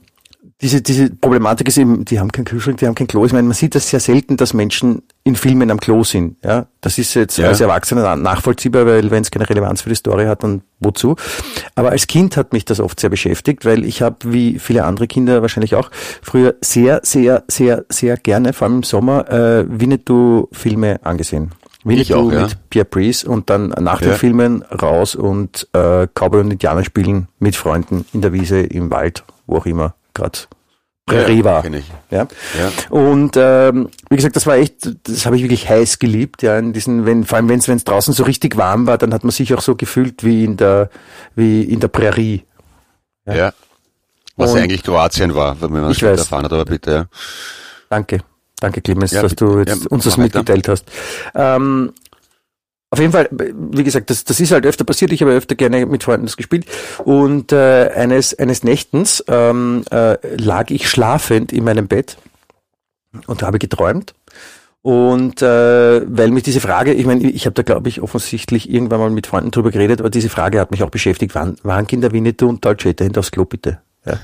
[0.61, 3.25] diese, diese Problematik ist eben, die haben keinen Kühlschrank, die haben kein Klo.
[3.27, 6.37] Ich meine, man sieht das sehr selten, dass Menschen in Filmen am Klo sind.
[6.45, 7.49] Ja, das ist jetzt Ja.
[7.49, 11.17] als Erwachsener nachvollziehbar, weil wenn es keine Relevanz für die Story hat, dann wozu?
[11.75, 15.07] Aber als Kind hat mich das oft sehr beschäftigt, weil ich habe, wie viele andere
[15.07, 15.91] Kinder wahrscheinlich auch,
[16.23, 21.51] früher sehr, sehr, sehr, sehr gerne, vor allem im Sommer, äh, Winnetou-Filme angesehen.
[21.85, 22.43] Winnetou auch, ja.
[22.43, 24.15] mit Pierre Brice und dann nach den Ja.
[24.17, 29.25] Filmen raus und äh, Cowboy und Indianer spielen mit Freunden in der Wiese, im Wald,
[29.47, 30.39] wo auch immer gerade
[31.07, 31.63] Prärie war.
[31.63, 31.85] kenn ich.
[32.11, 32.27] Ja.
[32.59, 32.73] Ja.
[32.91, 36.73] Und ähm, wie gesagt, das war echt, das habe ich wirklich heiß geliebt, ja, in
[36.73, 39.55] diesen, wenn, vor allem wenn es draußen so richtig warm war, dann hat man sich
[39.55, 40.91] auch so gefühlt wie in der,
[41.37, 42.45] wie in der Prärie.
[43.25, 43.53] Ja.
[44.37, 46.03] Was Und- ja eigentlich Kroatien war, wenn man weiß.
[46.03, 47.07] erfahren hat, aber bitte, ja.
[47.89, 48.19] Danke.
[48.59, 50.87] Danke, Clemens, Ja, dass du jetzt Ja, uns das mitgeteilt hast.
[51.35, 51.93] Ähm,
[52.91, 55.13] auf jeden Fall, wie gesagt, das, das ist halt öfter passiert.
[55.13, 56.67] Ich habe öfter gerne mit Freunden das gespielt.
[57.05, 62.17] Und äh, eines, eines Nächtens ähm, äh, lag ich schlafend in meinem Bett
[63.27, 64.15] und habe geträumt.
[64.83, 69.01] Und äh, weil mich diese Frage, ich meine, ich habe da glaube ich offensichtlich irgendwann
[69.01, 71.35] mal mit Freunden drüber geredet, aber diese Frage hat mich auch beschäftigt.
[71.35, 73.81] Waren, waren Kinder Winnetou und Dolce hinter aufs Klo bitte?
[74.05, 74.21] Ja.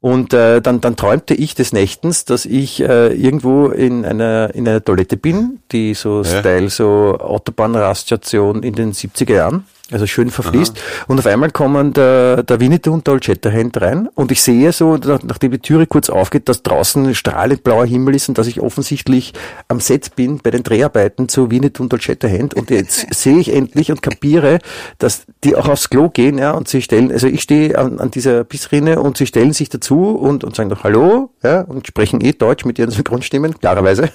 [0.00, 4.68] Und äh, dann, dann träumte ich des Nächtens, dass ich äh, irgendwo in einer, in
[4.68, 6.40] einer Toilette bin, die so Ja.
[6.40, 10.76] Style, so Autobahnraststation in den 70er Jahren, also schön verfließt.
[11.06, 14.96] Und auf einmal kommen der, der Winnetou und Dolcetta Hand rein und ich sehe so,
[14.96, 18.60] nach- nachdem die Türe kurz aufgeht, dass draußen strahlend blauer Himmel ist und dass ich
[18.60, 19.32] offensichtlich
[19.68, 23.52] am Set bin bei den Dreharbeiten zu Winnetou und Dolcetta Hand und jetzt sehe ich
[23.54, 24.58] endlich und kapiere,
[24.98, 28.10] dass die auch aufs Klo gehen, ja, und sie stellen, also ich stehe an, an
[28.10, 32.20] dieser Pissrinne und sie stellen sich dazu und, und sagen doch Hallo, ja, und sprechen
[32.20, 34.10] eh Deutsch mit ihren Synchronstimmen, klarerweise.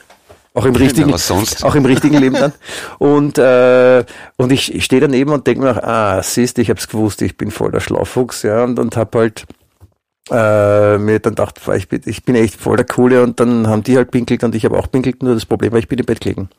[0.54, 1.64] Auch im richtigen, sonst?
[1.64, 2.54] auch im richtigen Leben dann.
[3.00, 4.04] Und, äh,
[4.38, 7.38] und ich, stehe daneben und denke mir, auch, ah, siehst du, ich hab's gewusst, ich
[7.38, 9.46] bin voll der Schlaufuchs, ja, und, und hab halt
[10.30, 13.84] äh, mir dann gedacht, ich bin, ich bin echt voll der Coole und dann haben
[13.84, 16.06] die halt pinkelt und ich habe auch pinkelt, nur das Problem war, ich bin im
[16.06, 16.50] Bett gelegen.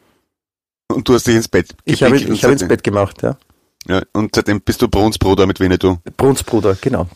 [0.89, 3.37] Und du hast dich ins Bett Ich habe ich habe und ins Bett gemacht, ja.
[3.89, 5.99] Ja, und seitdem bist du Brunsbruder mit Winnetou.
[6.17, 7.09] Brunsbruder, genau.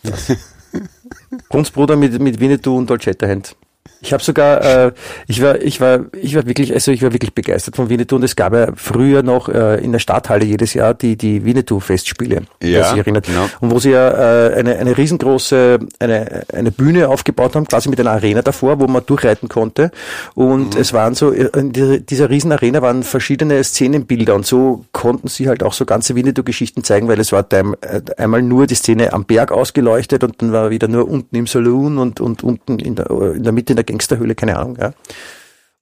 [1.49, 3.55] Brunsbruder mit, mit Winnetou und Dolcetta Hand.
[4.01, 4.91] Ich habe sogar, äh,
[5.27, 8.23] ich war, ich war, ich war wirklich, also ich war wirklich begeistert von Winnetou und
[8.23, 12.89] es gab ja früher noch äh, in der Stadthalle jedes Jahr die die Winnetou-Festspiele, Ja,
[12.89, 13.45] sich erinnert, genau.
[13.61, 17.99] und wo sie ja äh, eine eine riesengroße eine eine Bühne aufgebaut haben, quasi mit
[17.99, 19.91] einer Arena davor, wo man durchreiten konnte
[20.35, 20.81] und Mhm.
[20.81, 21.71] es waren so äh, in
[22.05, 26.83] dieser, riesen Arena waren verschiedene Szenenbilder und so konnten sie halt auch so ganze Winnetou-Geschichten
[26.83, 27.63] zeigen, weil es war äh,
[28.17, 31.97] einmal nur die Szene am Berg ausgeleuchtet und dann war wieder nur unten im Saloon
[31.97, 34.93] und und unten in der in der Mitte in der Gangsterhöhle, keine Ahnung, ja.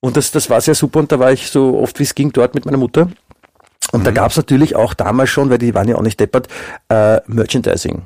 [0.00, 2.32] Und das, das war sehr super und da war ich so oft wie es ging
[2.32, 3.08] dort mit meiner Mutter.
[3.92, 6.48] Und da gab's natürlich auch damals schon, weil die waren ja auch nicht deppert,
[6.88, 8.02] äh, Merchandising.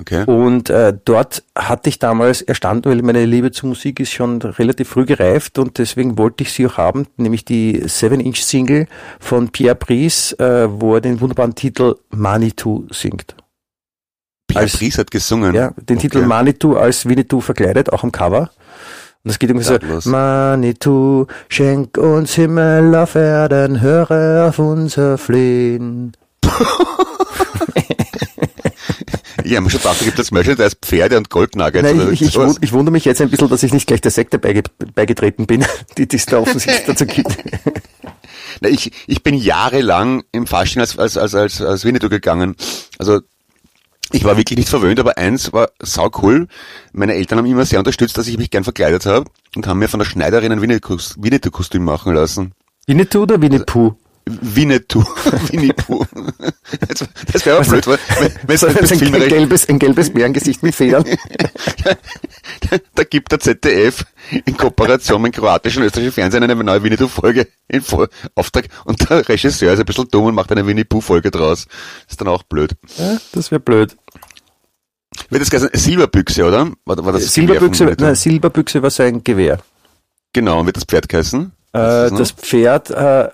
[0.00, 0.24] Okay.
[0.24, 4.88] Und äh, dort hatte ich damals erstanden, weil meine Liebe zur Musik ist schon relativ
[4.88, 8.86] früh gereift und deswegen wollte ich sie auch haben, nämlich die 7-Inch-Single
[9.20, 13.36] von Pierre Brice, äh, wo er den wunderbaren Titel Manitou singt.
[14.48, 15.54] Pierre als- Brice hat gesungen.
[15.54, 16.08] Ja, den Okay.
[16.08, 18.50] Titel Manitou als Winnetou verkleidet, auch am Cover.
[19.24, 19.66] Und es geht irgendwie
[20.00, 26.16] so, Manitou, schenk uns Himmel auf Erden, höre auf unser Flehen.
[29.44, 31.84] Ich habe mir schon gedacht, da gibt es Merchandise Pferde und Goldnuggets.
[31.84, 34.40] Nein, ich, ich, ich wundere mich jetzt ein bisschen, dass ich nicht gleich der Sekte
[34.40, 35.64] beige, beigetreten bin,
[35.98, 37.38] die die es da offensichtlich dazu gibt.
[38.60, 42.56] Na, ich, ich bin jahrelang im Fasching als, als, als, als, als Winnetou gegangen.
[42.98, 43.20] Also
[44.12, 46.46] ich war wirklich nicht verwöhnt, aber eins war sau cool.
[46.92, 49.88] Meine Eltern haben immer sehr unterstützt, dass ich mich gern verkleidet habe und haben mir
[49.88, 52.52] von der Schneiderin ein Winnetou- Winnetou-Kostüm machen lassen.
[52.86, 53.94] Winnetou oder Winnetou?
[54.24, 55.00] Winnetou.
[55.50, 56.06] Winnie-Pooh.
[56.88, 57.98] Das, das wäre aber blöd, weil,
[58.46, 61.04] wenn, So, ein, ein, filmerisch gelbes, ein gelbes Bärengesicht mit Federn.
[62.94, 64.04] da gibt der ZDF
[64.44, 67.82] in Kooperation mit dem kroatischen und österreichischen Fernsehen eine neue Winnetou-Folge in
[68.34, 71.66] Auftrag und der Regisseur ist ein bisschen dumm und macht eine Winnie-Pooh-Folge draus.
[72.08, 72.72] ist dann auch blöd.
[72.96, 73.96] Ja, das wäre blöd.
[75.28, 76.70] Wird das geheißen Silberbüchse, oder?
[76.84, 79.58] War, war das Silberbüchse, nein, Silberbüchse war sein Gewehr.
[80.32, 81.52] Genau, und wird das Pferd geheißen?
[81.72, 82.36] Äh, das noch?
[82.36, 83.28] Pferd, äh,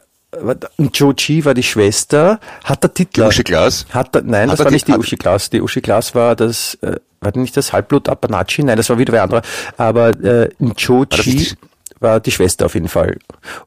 [0.77, 3.29] und Joji war die Schwester, hat der Die Titler.
[3.29, 3.87] Uschi Glas?
[3.91, 5.49] Hat er, nein, Hat das war die- nicht die Uschi Glas.
[5.51, 8.63] Die Uschi Glas war das, äh, war nicht das Halbblut Apanachi?
[8.63, 9.43] Nein, das war wieder wer anderer.
[9.79, 11.57] Aber äh, Joji nicht
[12.01, 13.19] war die Schwester auf jeden Fall.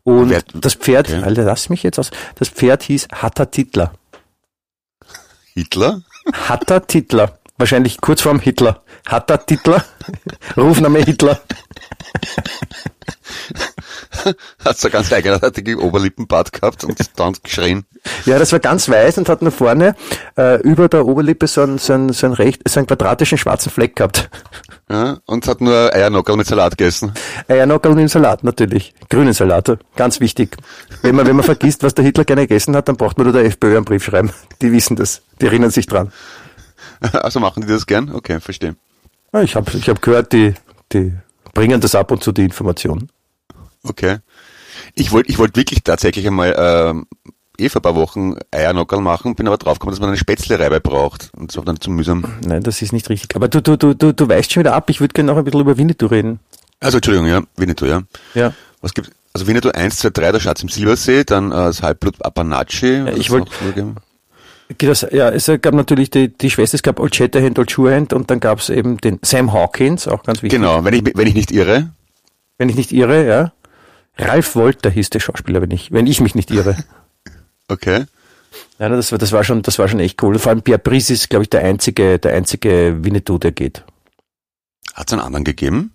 [0.04, 1.24] Und Wer- das Pferd, okay.
[1.24, 2.12] Alter, lass mich jetzt aus.
[2.36, 3.92] Das Pferd hieß Hatta Titler.
[5.54, 6.02] Hitler?
[6.48, 7.38] Hatta Titler.
[7.62, 8.82] Wahrscheinlich kurz vorm Hitler.
[9.08, 9.86] Hatta Titler.
[10.58, 11.40] Rufname Hitler.
[14.66, 17.86] Hat so ganz eigenartige Oberlippenbart gehabt und dann geschrien.
[18.26, 19.96] Ja, das war ganz weiß und hat nur vorne
[20.40, 23.72] äh, über der Oberlippe so einen, so einen, so einen, recht, so einen quadratischen schwarzen
[23.72, 24.32] Fleck gehabt.
[24.90, 27.14] Ja, und hat nur Eiernockerl mit Salat gegessen.
[27.48, 28.96] Eiernockerl und den Salat natürlich.
[29.08, 30.58] Grünen Salat, ganz wichtig.
[31.04, 33.34] Wenn man, wenn man vergisst, was der Hitler gerne gegessen hat, dann braucht man nur
[33.34, 34.32] der FPÖ einen Brief schreiben.
[34.64, 35.22] Die wissen das.
[35.40, 36.12] Die erinnern sich dran.
[37.14, 38.12] Also machen die das gern?
[38.14, 38.76] Okay, verstehe.
[39.34, 40.54] Ja, Ich habe ich hab gehört, die,
[40.94, 41.14] die
[41.54, 43.10] bringen das ab und zu, die Information.
[43.84, 44.18] Okay.
[44.96, 47.06] Ich wollte ich wollte wirklich tatsächlich einmal ähm,
[47.58, 51.32] eh vor ein paar Wochen Eiernockerl machen, bin aber draufgekommen, dass man eine Spätzlereibe braucht.
[51.36, 52.26] Und das war dann zu mühsam.
[52.46, 53.36] Nein, das ist nicht richtig.
[53.36, 54.90] Aber du, du, du, du, du weißt schon wieder ab.
[54.90, 56.40] Ich würde gerne noch ein bisschen über Winnetou reden.
[56.80, 58.02] Also Entschuldigung, ja, Winnetou, ja.
[58.34, 58.54] Ja.
[58.82, 59.12] Was gibt's?
[59.34, 63.08] Also Winnetou 1, 2, 3, der Schatz im Silbersee, dann äh, das Halbblut Apanachi.
[63.16, 63.96] Ich wollt- vorgegeben?
[64.78, 68.30] Das, ja, es gab natürlich die, die Schwester, es gab Old Shatterhand, Old Surehand und
[68.30, 70.60] dann gab es eben den Sam Hawkins, auch ganz wichtig.
[70.60, 71.90] Genau, wenn ich, wenn ich nicht irre.
[72.58, 73.54] Wenn ich nicht irre, ja.
[74.18, 76.76] Ralf Wolter hieß der Schauspieler, wenn ich, wenn ich mich nicht irre.
[77.68, 78.04] Okay.
[78.80, 80.38] Ja, das war, das war schon, das war schon echt cool.
[80.40, 83.86] Vor allem Pierre Brice ist, glaube ich, der einzige, der einzige Winnetou, der geht.
[84.94, 85.94] Hat es einen anderen gegeben?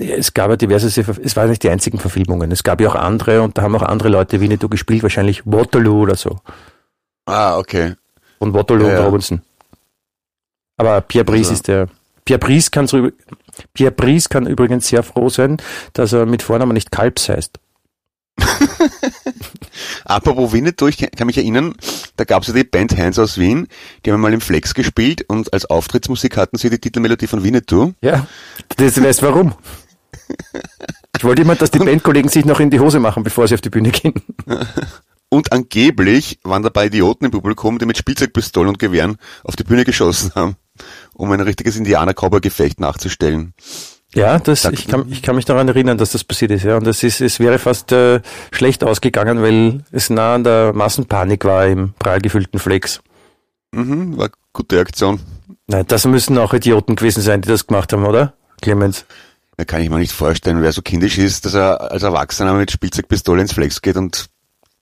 [0.00, 2.50] Es gab ja diverse, Ver- es waren nicht die einzigen Verfilmungen.
[2.50, 6.02] Es gab ja auch andere und da haben auch andere Leute Winnetou gespielt, wahrscheinlich Waterloo
[6.02, 6.40] oder so.
[7.26, 7.94] Ah, okay.
[8.38, 9.06] Von Waterloo Ja, und.
[9.06, 9.42] Robinson.
[10.76, 11.88] Aber Pierre Brice Also- ist der,
[12.24, 12.70] Pierre Brice
[13.74, 15.58] Pierre Brice kann übrigens sehr froh sein,
[15.92, 17.58] dass er mit Vornamen nicht Kalbs heißt.
[20.04, 21.74] Apropos Winnetou, ich kann mich erinnern,
[22.16, 23.68] da gab es ja die Band Heinz aus Wien,
[24.04, 27.92] die haben mal im Flex gespielt und als Auftrittsmusik hatten sie die Titelmelodie von Winnetou.
[28.00, 28.26] Ja,
[28.76, 29.54] das weißt warum.
[31.16, 33.60] Ich wollte immer, dass die Bandkollegen sich noch in die Hose machen, bevor sie auf
[33.60, 34.14] die Bühne gehen.
[35.34, 39.84] Und angeblich waren dabei Idioten im Publikum, die mit Spielzeugpistolen und Gewehren auf die Bühne
[39.84, 40.54] geschossen haben,
[41.12, 43.52] um ein richtiges Indianer-Cowboy-Gefecht nachzustellen.
[44.14, 46.62] Ja, das, ich, kann, ich kann mich daran erinnern, dass das passiert ist.
[46.62, 48.20] Ja, und das ist, es wäre fast äh,
[48.52, 53.00] schlecht ausgegangen, weil es nah an der Massenpanik war im prall gefüllten Flex.
[53.72, 55.18] Mhm, war gute Aktion.
[55.66, 58.34] Nein, das müssen auch Idioten gewesen sein, die das gemacht haben, oder?
[58.62, 59.04] Clemens.
[59.56, 62.70] Da kann ich mir nicht vorstellen, wer so kindisch ist, dass er als Erwachsener mit
[62.70, 64.28] Spielzeugpistole ins Flex geht und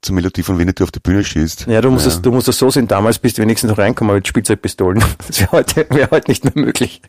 [0.02, 1.66] zur Melodie von Winnetou auf die Bühne schießt.
[1.68, 4.14] Ja, du musst, Es, du musst es so sehen, damals bist du wenigstens noch reinkommen
[4.16, 5.02] mit Spielzeugpistolen.
[5.26, 7.00] Das wäre heute, wäre heute nicht mehr möglich.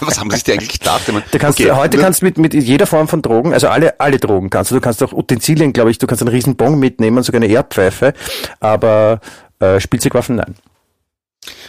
[0.00, 1.06] Was haben sie sich denn eigentlich gedacht?
[1.08, 3.68] Meine, Du kannst, okay, heute nur- kannst du mit, mit jeder Form von Drogen, also
[3.68, 4.76] alle, alle Drogen kannst du.
[4.76, 8.14] Du kannst auch Utensilien, glaube ich, du kannst einen riesen Bong mitnehmen, sogar eine Erdpfeife,
[8.58, 9.20] aber
[9.60, 10.54] äh, Spielzeugwaffen nein.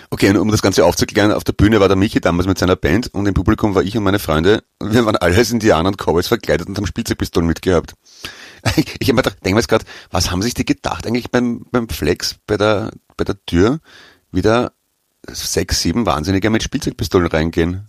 [0.10, 2.75] Okay, und um das Ganze aufzuklären, auf der Bühne war der Michi damals mit seiner
[2.75, 4.63] Band und im Publikum war ich und meine Freunde.
[4.79, 7.93] Und wir waren alle als Indianer und Cowboys verkleidet und haben Spielzeugpistolen mitgehabt.
[8.75, 11.31] Ich, ich hab mir gedacht, denke mir jetzt gerade, was haben sich die gedacht eigentlich
[11.31, 13.79] beim, beim Flex bei der, bei der Tür
[14.31, 14.73] wieder
[15.27, 17.88] sechs, sieben Wahnsinnige mit Spielzeugpistolen reingehen?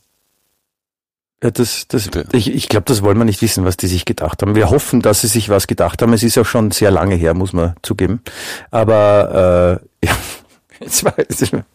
[1.42, 4.42] Ja, das, das, ich, ich glaube, das wollen wir nicht wissen, was die sich gedacht
[4.42, 4.54] haben.
[4.54, 6.12] Wir hoffen, dass sie sich was gedacht haben.
[6.12, 8.22] Es ist auch schon sehr lange her, muss man zugeben.
[8.70, 10.16] Aber äh, ja,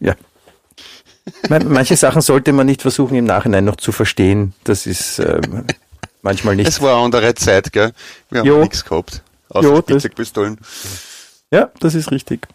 [0.00, 0.14] ja.
[1.48, 4.54] Manche Sachen sollte man nicht versuchen, im Nachhinein noch zu verstehen.
[4.64, 5.64] Das ist ähm,
[6.22, 6.68] manchmal nicht.
[6.68, 7.92] Es war eine andere Zeit, gell?
[8.30, 8.60] Wir haben Jo.
[8.60, 9.22] nichts gehabt.
[9.50, 10.58] Außer Jo, Spielzeugpistolen.
[11.50, 12.46] Ja, das ist richtig.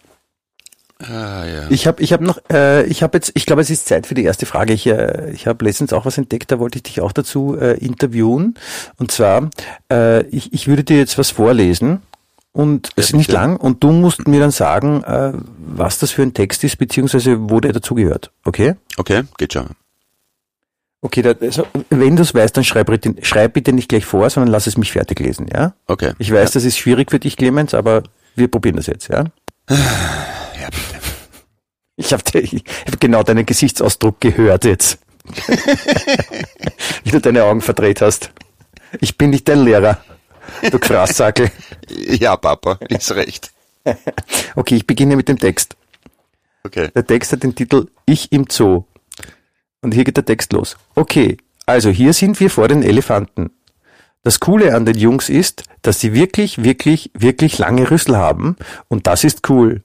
[0.99, 1.67] Ah, ja.
[1.69, 4.13] Ich habe ich hab noch, äh, ich habe jetzt, ich glaube, es ist Zeit für
[4.13, 4.73] die erste Frage.
[4.73, 7.77] Ich, äh, ich habe letztens auch was entdeckt, da wollte ich dich auch dazu äh,
[7.77, 8.55] interviewen.
[8.97, 9.49] Und zwar,
[9.91, 12.01] äh, ich, ich würde dir jetzt was vorlesen
[12.53, 16.21] und es ist nicht lang und du musst mir dann sagen, äh, was das für
[16.21, 18.31] ein Text ist, beziehungsweise wo der dazugehört.
[18.45, 18.75] Okay?
[18.97, 19.69] Okay, geht schon.
[21.01, 24.29] Okay, da, also, wenn du es weißt, dann schreib bitte, schreib bitte nicht gleich vor,
[24.29, 25.73] sondern lass es mich fertig lesen, ja?
[25.87, 26.13] Okay.
[26.17, 28.03] Ich weiß, das ist schwierig für dich, Clemens, aber
[28.35, 29.25] wir probieren das jetzt, ja?
[30.61, 31.01] Ja, bitte.
[31.97, 34.99] Ich habe hab genau deinen Gesichtsausdruck gehört jetzt.
[37.03, 38.31] Wie du deine Augen verdreht hast.
[39.01, 39.97] Ich bin nicht dein Lehrer,
[40.69, 41.51] du Graszackel.
[41.89, 43.51] Ja, Papa, ist recht.
[44.55, 45.75] Okay, ich beginne mit dem Text.
[46.63, 46.89] Okay.
[46.95, 48.85] Der Text hat den Titel Ich im Zoo.
[49.81, 50.77] Und hier geht der Text los.
[50.95, 53.51] Okay, also hier sind wir vor den Elefanten.
[54.23, 58.55] Das Coole an den Jungs ist, dass sie wirklich, wirklich, wirklich lange Rüssel haben.
[58.87, 59.83] Und das ist cool.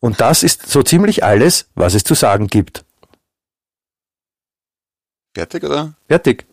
[0.00, 2.84] Und das ist so ziemlich alles, was es zu sagen gibt.
[5.34, 5.92] Fertig, oder?
[6.08, 6.46] Fertig.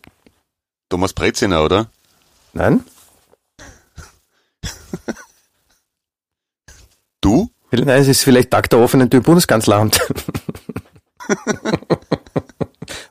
[0.90, 1.90] Thomas Breziner, oder?
[2.52, 2.84] Nein?
[7.22, 7.50] Du?
[7.72, 10.00] Nein, es ist vielleicht Tag der offenen Tür im Bundeskanzleramt.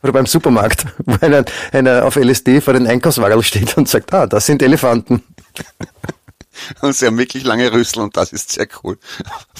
[0.03, 4.27] Oder beim Supermarkt, wo einer, einer auf LSD vor den Einkaufswagen steht und sagt, ah,
[4.27, 5.23] das sind Elefanten.
[6.81, 8.99] Und sie haben wirklich lange Rüssel und das ist sehr cool.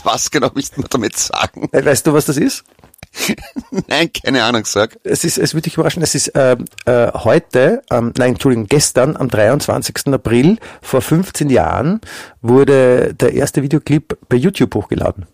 [0.03, 1.67] Was genau willst du damit sagen?
[1.71, 2.63] Äh, Weißt du, was das ist?
[3.87, 4.97] Nein, keine Ahnung, sag.
[5.03, 9.15] Es ist, es wird dich überraschen, es ist äh, äh, heute, ähm, nein, Entschuldigung, gestern,
[9.17, 10.07] am 23.
[10.13, 11.99] April vor 15 Jahren,
[12.41, 15.27] wurde der erste Videoclip bei YouTube hochgeladen.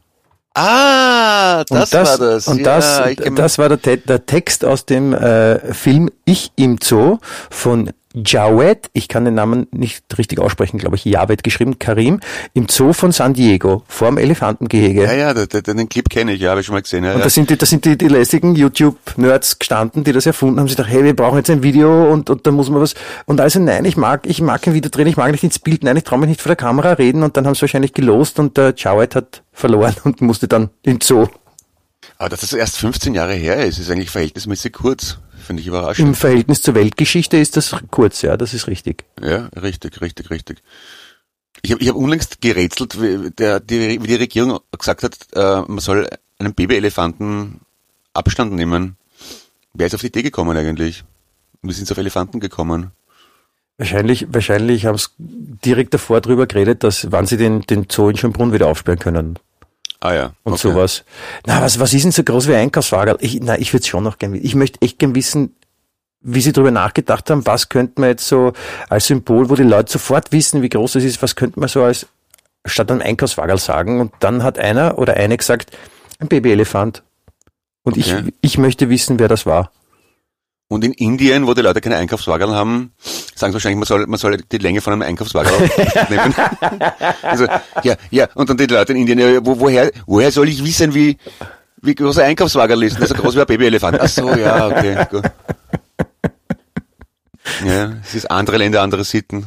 [0.55, 2.47] Ah, das, das war das.
[2.47, 6.77] Und ja, das, kenn- das war der, der Text aus dem äh, Film Ich im
[6.81, 7.19] Zoo
[7.51, 7.91] von
[8.25, 12.19] Jawed, ich kann den Namen nicht richtig aussprechen, glaube ich, Javed geschrieben, Karim,
[12.53, 15.03] im Zoo von San Diego, vorm Elefantengehege.
[15.03, 17.03] ja, ja, den, den, Clip kenne ich, ja, habe ich schon mal gesehen.
[17.03, 17.23] Ja, Und ja.
[17.23, 20.67] da sind die, da sind die, die lässigen YouTube-Nerds gestanden, die das erfunden haben.
[20.67, 22.95] Sie gedacht, hey, wir brauchen jetzt ein Video und, und da muss man was.
[23.25, 25.83] Und also nein, ich mag, ich mag kein Video drehen, ich mag nicht ins Bild,
[25.83, 27.23] nein, ich traue mich nicht vor der Kamera reden.
[27.23, 31.01] Und dann haben sie wahrscheinlich gelost und der Jawed hat verloren und musste dann in
[31.01, 31.27] Zoo.
[32.17, 35.19] Aber dass das erst 15 Jahre her ist, ist eigentlich verhältnismäßig kurz.
[35.47, 36.17] Finde ich Im überraschend.
[36.17, 39.05] Verhältnis zur Weltgeschichte ist das kurz, ja, das ist richtig.
[39.21, 40.61] Ja, richtig, richtig, richtig.
[41.61, 45.61] Ich habe ich hab unlängst gerätselt, wie, der, die, wie die Regierung gesagt hat, äh,
[45.65, 47.61] man soll einen Babyelefanten
[48.11, 48.97] Abstand nehmen.
[49.73, 51.05] Wer ist auf die Idee gekommen eigentlich?
[51.61, 52.91] Wie sind auf Elefanten gekommen?
[53.77, 58.17] Wahrscheinlich, wahrscheinlich haben sie direkt davor drüber geredet, dass wann sie den, den Zoo in
[58.17, 59.39] Schönbrunn wieder aufsperren können.
[59.99, 60.31] Ah ja.
[60.43, 60.61] und okay.
[60.61, 61.03] sowas.
[61.45, 63.15] Na, was, was ist denn so groß wie ein Einkaufswagen?
[63.19, 64.45] Ich, na, ich würde schon noch gern wissen.
[64.45, 65.55] Ich möchte echt gern wissen,
[66.21, 68.53] wie sie darüber nachgedacht haben, was könnte man jetzt so
[68.89, 71.83] als Symbol, wo die Leute sofort wissen, wie groß es ist, was könnte man so
[71.83, 72.07] als
[72.65, 74.01] statt einem Einkaufswagen sagen?
[74.01, 75.71] Und dann hat einer oder eine gesagt,
[76.19, 77.03] ein Babyelefant.
[77.83, 78.23] Und Okay.
[78.27, 79.71] ich, ich möchte wissen, wer das war.
[80.69, 82.91] Und in Indien, wo die Leute keine Einkaufswagen haben,
[83.35, 85.51] sagen sie wahrscheinlich, man soll, man soll die Länge von einem Einkaufswagen
[86.09, 86.35] nehmen.
[87.21, 87.45] also,
[87.83, 90.93] ja, ja, und dann die Leute in Indien, ja, wo, woher, woher soll ich wissen,
[90.93, 91.17] wie,
[91.81, 92.95] wie groß ein Einkaufswagen ist?
[92.95, 93.97] Das ist so groß wie ein Babyelefant.
[93.99, 95.23] Ach so, ja, okay, gut.
[97.65, 99.45] Ja, es ist andere Länder, andere Sitten.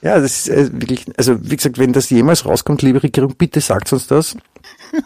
[0.00, 3.60] Ja, das ist äh, wirklich, also wie gesagt, wenn das jemals rauskommt, liebe Regierung, bitte
[3.60, 4.36] sagt uns das.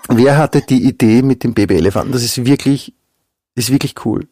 [0.09, 2.13] Wer hatte die Idee mit dem Babyelefanten?
[2.13, 2.95] Das ist wirklich,
[3.55, 4.29] ist wirklich cool.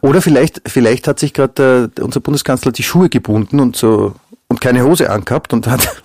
[0.00, 4.14] Oder vielleicht, vielleicht hat sich gerade äh, unser Bundeskanzler die Schuhe gebunden und so
[4.48, 6.02] und keine Hose angehabt und hat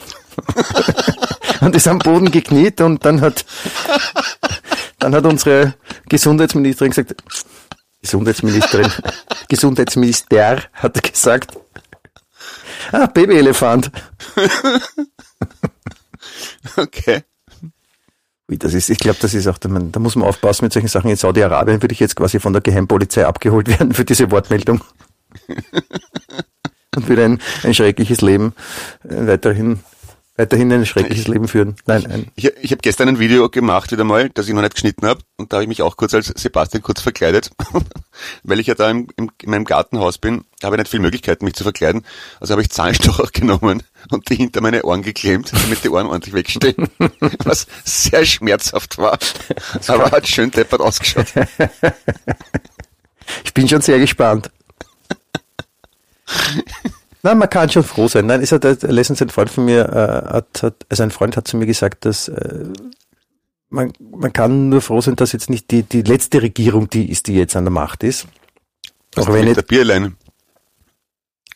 [1.61, 3.45] und ist am Boden gekniet und dann hat
[4.99, 5.75] dann hat unsere
[6.09, 7.15] Gesundheitsministerin gesagt,
[8.01, 8.91] Gesundheitsministerin,
[9.47, 11.57] Gesundheitsminister hat gesagt,
[12.91, 13.91] ah, Babyelefant.
[16.77, 17.23] Okay.
[18.51, 20.89] Ui, das ist, ich glaube, das ist auch, da da muss man aufpassen mit solchen
[20.89, 21.09] Sachen.
[21.09, 24.81] In Saudi-Arabien würde ich jetzt quasi von der Geheimpolizei abgeholt werden für diese Wortmeldung.
[26.93, 28.53] Und wieder ein, ein schreckliches Leben
[29.05, 29.79] äh, weiterhin,
[30.35, 31.77] weiterhin ein schreckliches Leben führen.
[31.85, 34.73] Nein, ein, Ich, ich habe gestern ein Video gemacht, wieder mal, das ich noch nicht
[34.73, 35.21] geschnitten habe.
[35.37, 37.51] Und da habe ich mich auch kurz als Sebastian kurz verkleidet.
[38.43, 41.45] Weil ich ja da im, im, in meinem Gartenhaus bin, habe ich nicht viel Möglichkeiten,
[41.45, 42.05] mich zu verkleiden.
[42.41, 46.33] Also habe ich Zahnstocher genommen und die hinter meine Ohren geklemmt, damit die Ohren ordentlich
[46.33, 46.87] wegstehen.
[47.43, 49.17] Was sehr schmerzhaft war.
[49.87, 51.27] Aber hat schön deppert ausgeschaut.
[53.43, 54.51] ich bin schon sehr gespannt.
[57.23, 58.25] Nein, man kann schon froh sein.
[58.25, 61.37] Nein, es hat äh, letztens ein Freund von mir, äh, hat, hat, also ein Freund
[61.37, 62.65] hat zu mir gesagt, dass äh,
[63.69, 67.27] man, man kann nur froh sein, dass jetzt nicht die, die letzte Regierung die ist,
[67.27, 68.27] die jetzt an der Macht ist.
[69.13, 70.15] Was Auch wenn jetzt, der Bierlein?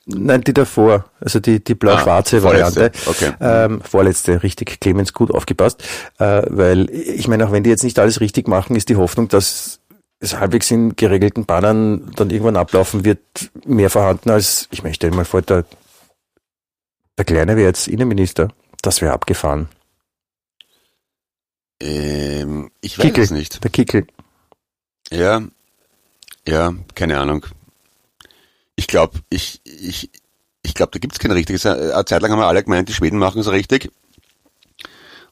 [0.05, 2.43] Nein, die davor, also die, die blau-schwarze Ah.
[2.43, 2.91] Variante.
[3.05, 3.33] Okay.
[3.39, 5.83] Ähm, vorletzte, richtig, Clemens, gut aufgepasst.
[6.19, 9.27] Äh, weil, ich meine, auch wenn die jetzt nicht alles richtig machen, ist die Hoffnung,
[9.27, 9.79] dass
[10.19, 13.19] es halbwegs in geregelten Bahnen dann irgendwann ablaufen wird,
[13.65, 15.65] mehr vorhanden als, ich meine, stell dir mal vor, der,
[17.17, 18.49] der Kleine wäre jetzt Innenminister.
[18.81, 19.67] Das wäre abgefahren.
[21.81, 23.23] Ähm, ich weiß Kickel.
[23.23, 23.63] es nicht.
[23.63, 24.07] Der Kickel.
[25.11, 25.41] Ja,
[26.47, 27.45] ja, keine Ahnung.
[28.75, 30.09] Ich glaube, ich, ich,
[30.63, 31.65] ich glaube, da gibt's kein richtiges.
[31.65, 33.91] Eine Zeit lang haben wir alle gemeint, die Schweden machen es richtig.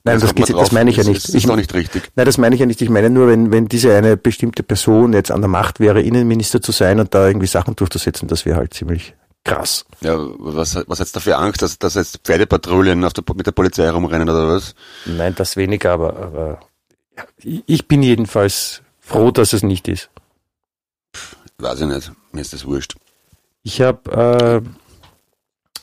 [0.06, 1.18] Nein, das, geht, drauf, das meine ich ja nicht.
[1.18, 2.12] ist- Ich, ist noch nicht richtig.
[2.16, 2.82] Nein, das meine ich ja nicht.
[2.82, 6.62] Ich meine nur, wenn, wenn diese eine bestimmte Person jetzt an der Macht wäre, Innenminister
[6.62, 9.14] zu sein und da irgendwie Sachen durchzusetzen, das wäre halt ziemlich
[9.46, 9.86] krass.
[10.02, 13.52] Ja, was, was hat's da für Angst, dass, dass jetzt Pferdepatrouillen auf der, mit der
[13.54, 14.76] Polizei rumrennen oder was?
[15.06, 16.60] Nein, das weniger, aber, aber
[17.44, 20.10] ich bin jedenfalls froh, dass es nicht ist.
[21.60, 22.12] Weiß ich nicht.
[22.34, 22.96] Mir ist das wurscht.
[23.64, 24.70] Ich habe äh,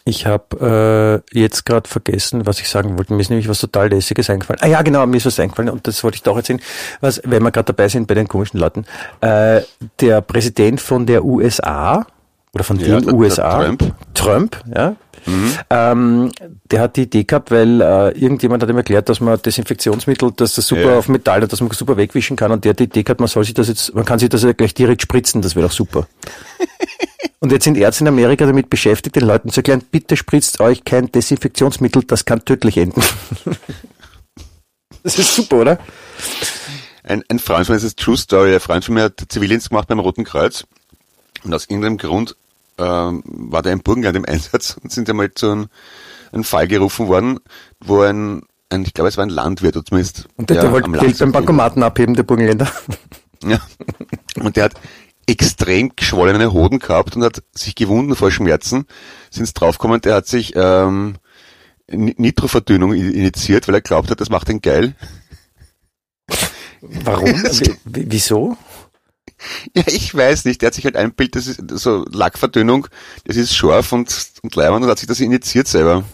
[0.05, 3.13] ich habe äh, jetzt gerade vergessen, was ich sagen wollte.
[3.13, 4.61] Mir ist nämlich was total lässiges eingefallen.
[4.63, 6.61] Ah ja, genau, mir ist was eingefallen und das wollte ich doch erzählen.
[7.01, 8.87] Was, wenn wir gerade dabei sind bei den komischen Leuten,
[9.21, 9.61] äh,
[10.01, 12.07] der Präsident von der USA
[12.55, 13.95] oder von Ja, den der- der USA, Trump.
[14.15, 14.97] Trump, ja,
[15.71, 16.33] ähm,
[16.71, 20.55] der hat die Idee gehabt, weil äh, irgendjemand hat ihm erklärt, dass man Desinfektionsmittel, dass
[20.55, 20.99] das super Ja.
[20.99, 23.45] auf Metall, dass man super wegwischen kann und der hat die Idee gehabt, man soll
[23.45, 26.07] sich das jetzt, man kann sich das ja gleich direkt spritzen, das wäre doch super.
[27.41, 30.85] Und jetzt sind Ärzte in Amerika damit beschäftigt, den Leuten zu erklären, bitte spritzt euch
[30.85, 33.03] kein Desinfektionsmittel, das kann tödlich enden.
[35.03, 35.79] Das ist super, oder?
[37.05, 39.71] Ein, ein Freund von mir, das ist True Story, ein Freund von mir hat Zivildienst
[39.71, 40.67] gemacht beim Roten Kreuz
[41.43, 42.37] und aus irgendeinem Grund
[42.77, 45.69] ähm, war der im Burgenland im Einsatz und sind einmal zu einem,
[46.33, 47.41] einem Fall gerufen worden,
[47.81, 50.73] wo ein, ein, ich glaube es war ein Landwirt oder zumindest Und der, ja, der
[50.73, 52.71] wollte Geld beim Bankomaten abheben, der Burgenländer.
[53.43, 53.59] Ja.
[54.37, 54.75] Und der hat
[55.31, 58.87] extrem geschwollene Hoden gehabt und hat sich gewunden vor Schmerzen.
[59.31, 61.17] Sind's draufgekommen, der hat sich ähm,
[61.91, 64.95] Ni- Nitroverdünnung initiiert, weil er glaubt hat, das macht ihn geil.
[66.81, 67.29] Warum?
[67.45, 68.57] Wie- wie- Wieso?
[69.75, 70.61] Ja, ich weiß nicht.
[70.61, 72.89] Der hat sich halt einbildet, das ist so Lackverdünnung,
[73.25, 76.05] das ist scharf und, und leibend und hat sich das initiiert selber.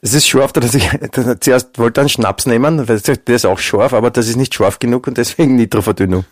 [0.00, 3.46] Es ist scharf, dass ich dass er zuerst wollte einen Schnaps nehmen, weil der ist
[3.46, 6.24] auch scharf, aber das ist nicht scharf genug und deswegen Nitroverdünnung.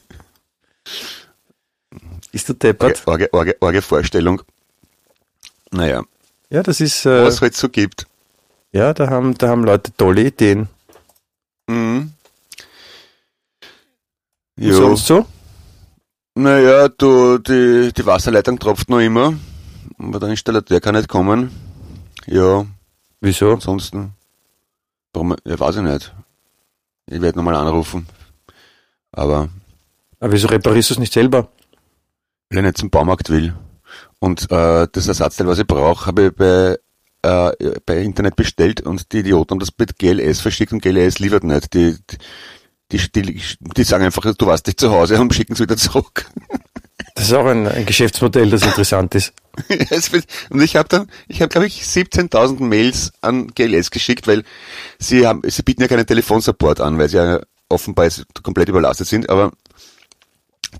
[2.32, 3.02] Ist du deppert?
[3.06, 4.42] Orge, orge, orge Vorstellung.
[5.72, 6.02] Naja,
[6.50, 8.06] Ja, das ist, äh, was es halt so gibt.
[8.72, 10.68] ja, da haben, da haben Leute tolle Ideen.
[11.68, 12.12] Mhm.
[14.56, 14.74] Jo.
[14.76, 15.26] Sonst so?
[16.34, 19.34] Naja, du, die, die Wasserleitung tropft noch immer.
[19.98, 21.50] Aber der Installateur kann nicht kommen.
[22.26, 22.66] Ja,
[23.20, 23.52] Wieso?
[23.52, 24.12] ansonsten.
[25.12, 25.34] Warum?
[25.44, 26.14] Ja, weiß ich nicht.
[27.06, 28.06] Ich werde nochmal anrufen.
[29.12, 29.48] Aber
[30.20, 31.48] Aber wieso reparierst du es nicht selber?
[32.50, 33.54] Weil ich nicht zum Baumarkt will.
[34.18, 36.76] Und äh, das Ersatzteil, was ich brauche, habe ich bei,
[37.22, 41.44] äh, bei Internet bestellt und die Idioten haben das mit GLS verschickt und GLS liefert
[41.44, 41.72] nicht.
[41.74, 41.96] Die,
[42.92, 43.40] die, die,
[43.76, 46.26] die sagen einfach, du warst nicht zu Hause und schicken es wieder zurück.
[47.14, 49.32] Das ist auch ein, ein Geschäftsmodell, das interessant ist.
[50.50, 54.44] Und ich habe dann, ich habe glaube ich 17.000 Mails an GLS geschickt, weil
[54.98, 59.06] sie haben, sie bieten ja keinen Telefonsupport an, weil sie ja offenbar jetzt komplett überlastet
[59.06, 59.52] sind, aber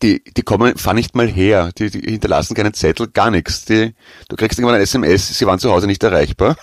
[0.02, 3.64] die, die kommen, fahren nicht mal her, die, die hinterlassen keinen Zettel, gar nichts.
[3.64, 3.94] Die,
[4.28, 6.56] du kriegst irgendwann ein SMS, sie waren zu Hause nicht erreichbar.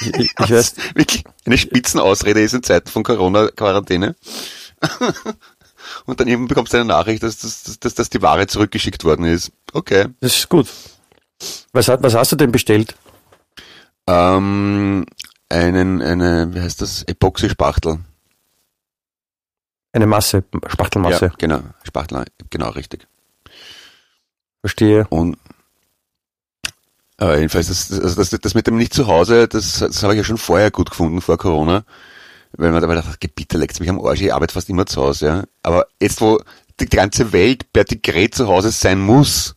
[0.00, 4.14] Ich, ich, weiß, Wirklich eine Spitzenausrede ist in Zeiten von Corona-Quarantäne.
[6.04, 9.04] Und dann eben bekommst du eine Nachricht, dass, dass, dass, dass, dass die Ware zurückgeschickt
[9.04, 9.52] worden ist.
[9.72, 10.06] Okay.
[10.20, 10.68] das ist gut.
[11.72, 12.94] Was, hat- was hast du denn bestellt?
[14.06, 15.04] Ähm,
[15.48, 17.02] einen, eine, wie heißt das?
[17.04, 17.98] Epoxy-Spachtel.
[19.92, 21.26] Eine Masse, Spachtelmasse.
[21.26, 21.60] Ja, genau.
[21.82, 23.06] Spachtel, genau, richtig.
[24.60, 25.06] Verstehe.
[25.08, 25.38] Und
[27.20, 30.18] äh, jedenfalls, das, das, das, das mit dem nicht zu Hause, das, das habe ich
[30.18, 31.84] ja schon vorher gut gefunden, vor Corona.
[32.52, 35.02] Weil man dabei dachte, "Geh, bitte leckt's mich am Arsch, ich arbeite fast immer zu
[35.02, 35.44] Hause, ja.
[35.62, 36.40] Aber jetzt, wo
[36.80, 39.54] die ganze Welt per Dekret zu Hause sein muss,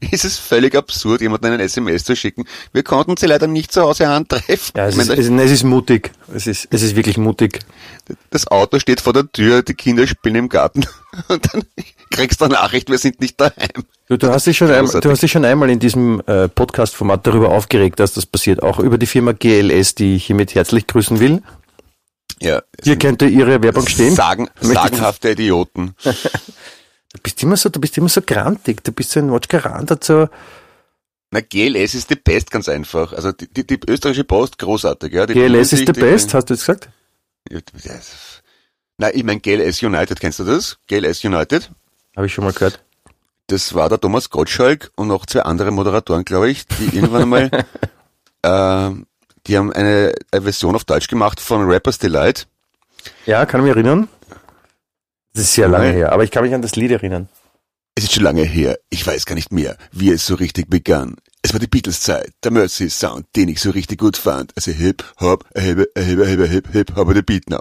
[0.10, 2.44] ist es völlig absurd, jemandem einen SMS zu schicken.
[2.72, 4.72] Wir konnten sie leider nicht zu Hause antreffen.
[4.76, 6.10] Ja, es ist, es, ist- es ist mutig.
[6.34, 7.60] Es ist, es ist wirklich mutig.
[8.30, 10.86] das Auto steht vor der Tür, die Kinder spielen im Garten
[11.28, 11.62] und dann
[12.10, 13.84] kriegst du eine Nachricht, wir sind nicht daheim.
[14.08, 17.26] Du, du, hast dich schon einmal, du hast dich schon einmal in diesem äh, Podcast-Format
[17.26, 18.62] darüber aufgeregt, dass das passiert.
[18.62, 21.42] Auch über die Firma GLS, die ich hiermit herzlich grüßen will.
[22.40, 24.14] Ja, Hier könnte Ihre Werbung stehen.
[24.14, 25.94] Sagen, sagenhafte Idioten.
[27.12, 28.84] Du bist immer so, du bist immer so grantig.
[28.84, 30.28] Du bist so ein Watschgerant, so.
[31.30, 33.12] Na, GLS ist die Best, ganz einfach.
[33.12, 35.12] Also die, die, die österreichische Post, großartig.
[35.12, 35.26] Ja.
[35.26, 36.88] Die GLS ist die- best, hast du jetzt gesagt?
[37.50, 37.60] Ja,
[38.98, 40.78] Na, ich mein GLS United, kennst du das?
[40.86, 41.70] GLS United?
[42.16, 42.82] Habe ich schon mal gehört.
[43.46, 47.50] Das war der Thomas Gottschalk und noch zwei andere Moderatoren, glaube ich, die irgendwann einmal,
[48.42, 48.90] äh,
[49.46, 52.46] die haben eine, eine Version auf Deutsch gemacht von Rapper's Delight.
[53.24, 54.08] Ja, kann ich mich erinnern.
[55.38, 57.28] Das ist sehr lange her, aber ich kann mich an das Lied erinnern.
[57.94, 61.14] Es ist schon lange her, ich weiß gar nicht mehr, wie es so richtig begann.
[61.42, 64.50] Es war die Beatles-Zeit, der Mercy-Sound, den ich so richtig gut fand.
[64.56, 67.60] Also Hip, Hop, Erhebe, Erhebe, Erhebe, Hip, Hip, Hop, the Beat now.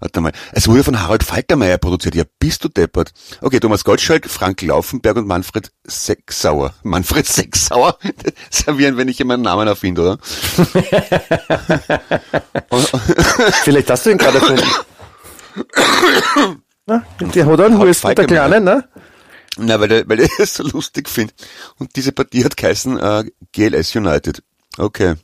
[0.00, 2.16] Warte mal, es wurde von Harald Faltermeier produziert.
[2.16, 3.12] Ja, bist du deppert.
[3.40, 6.74] Okay, Thomas Gottschalk, Frank Laufenberg und Manfred Sechsauer.
[6.82, 7.96] Manfred Sechsauer?
[8.50, 10.18] Servieren, wenn ich immer einen Namen erfinde, oder?
[13.62, 14.66] Vielleicht hast du ihn gerade erfunden.
[16.86, 18.88] Na, der hat einen Husten, der Falke Kleine, ne?
[19.56, 21.34] Na, weil er, weil er es so lustig findet.
[21.78, 24.42] Und diese Partie hat geheißen äh, GLS United.
[24.78, 25.14] Okay.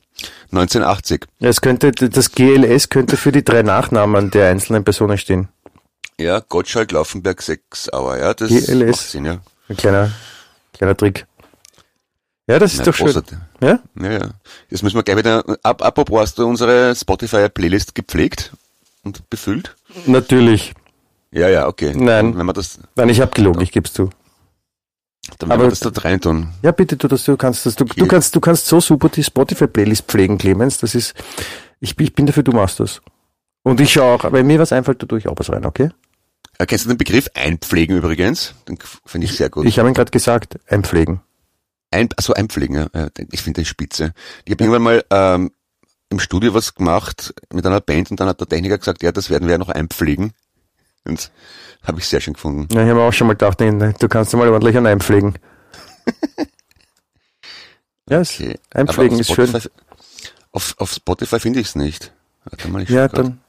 [0.51, 1.25] 1980.
[1.39, 5.49] Ja, Es könnte, das GLS könnte für die drei Nachnamen der einzelnen Personen stehen.
[6.19, 8.17] Ja, Gottschalk, Laufenberg, Sechsauer.
[8.17, 9.11] Ja, das GLS.
[9.11, 9.39] Sinn, ja.
[9.67, 10.11] Ein kleiner,
[10.73, 11.25] kleiner Trick.
[12.47, 13.05] Ja, das ist Na, doch schön.
[13.07, 13.37] großartig.
[13.61, 13.79] Ja?
[13.99, 14.29] Ja, ja.
[14.69, 18.51] Jetzt müssen wir gleich wieder, ab, apropos, hast du unsere Spotify-Playlist gepflegt
[19.03, 19.75] und befüllt?
[20.05, 20.73] Natürlich.
[21.33, 21.93] Ja, ja, okay.
[21.95, 22.37] Nein.
[22.37, 24.09] Wenn wir das, Nein, ich habe gelogen, ich geb's zu.
[25.39, 26.49] dann werden Aber- wir das da rein tun.
[26.61, 28.07] Ja, bitte, du, das, du kannst das, du, du Okay.
[28.07, 30.79] kannst, du kannst so super die Spotify-Playlist pflegen, Clemens.
[30.79, 31.13] Das ist,
[31.79, 33.01] ich, bin- ich bin dafür, du machst das.
[33.63, 35.89] Und ich schaue auch, wenn mir was einfällt, da tue ich auch was rein, okay?
[36.57, 38.55] Äh, kennst du den Begriff einpflegen übrigens?
[38.67, 39.65] Den finde ich sehr gut.
[39.67, 41.21] Ich habe ihn gerade gesagt, einpflegen.
[41.91, 42.87] Ein, also einpflegen, ja.
[42.93, 44.13] Ja, Ich finde den spitze.
[44.45, 45.51] Ich habe irgendwann mal ähm,
[46.09, 49.29] im Studio was gemacht mit einer Band und dann hat der Techniker gesagt, ja, das
[49.29, 50.33] werden wir ja noch einpflegen.
[51.05, 51.31] Und
[51.83, 52.67] habe ich sehr schön gefunden.
[52.73, 55.33] Ja, ich habe auch schon mal gedacht, du kannst mal ordentlich an einpflegen.
[58.09, 58.57] ja, es- Okay.
[58.73, 59.51] einpflegen ist schön.
[60.51, 62.13] Auf, auf Spotify finde ich es nicht.
[62.89, 63.39] Ja, dann,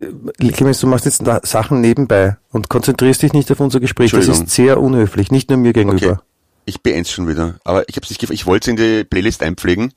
[0.00, 4.10] äh, Clemens, du machst jetzt Sachen nebenbei und konzentrierst dich nicht auf unser Gespräch.
[4.12, 6.12] Das ist sehr unhöflich, nicht nur mir gegenüber.
[6.12, 6.20] Okay.
[6.66, 7.56] Ich beende schon wieder.
[7.64, 9.92] Aber ich habe nicht gef- Ich wollte es in die Playlist einpflegen,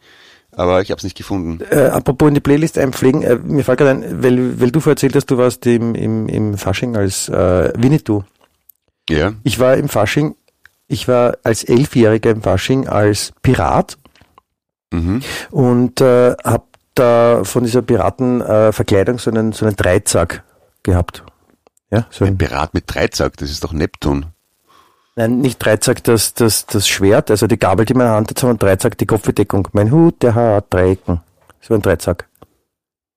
[0.57, 1.63] aber ich habe es nicht gefunden.
[1.69, 4.93] Äh, apropos in die Playlist einpflegen, äh, mir fällt gerade ein, weil, weil du vorher
[4.93, 8.23] erzählt hast, du warst im, im, im Fasching als äh, Winnetou.
[9.09, 9.33] Ja.
[9.43, 10.35] Ich war im Fasching,
[10.87, 13.97] ich war als Elfjähriger im Fasching als Pirat
[14.91, 15.21] Mhm.
[15.51, 16.63] und äh, habe
[16.95, 20.43] da von dieser Piratenverkleidung äh, so einen, so einen Dreizack
[20.83, 21.23] gehabt.
[21.91, 24.27] Ja, so Ein ein, Pirat mit Dreizack, das ist doch Neptun.
[25.17, 28.39] Nein, nicht Dreizack, das, das, das Schwert, also die Gabel, die in meiner Hand hat,
[28.39, 29.67] sondern Dreizack, die Kopfbedeckung.
[29.73, 31.19] Mein Hut, der hat drei Ecken.
[31.59, 32.27] So ein Dreizack.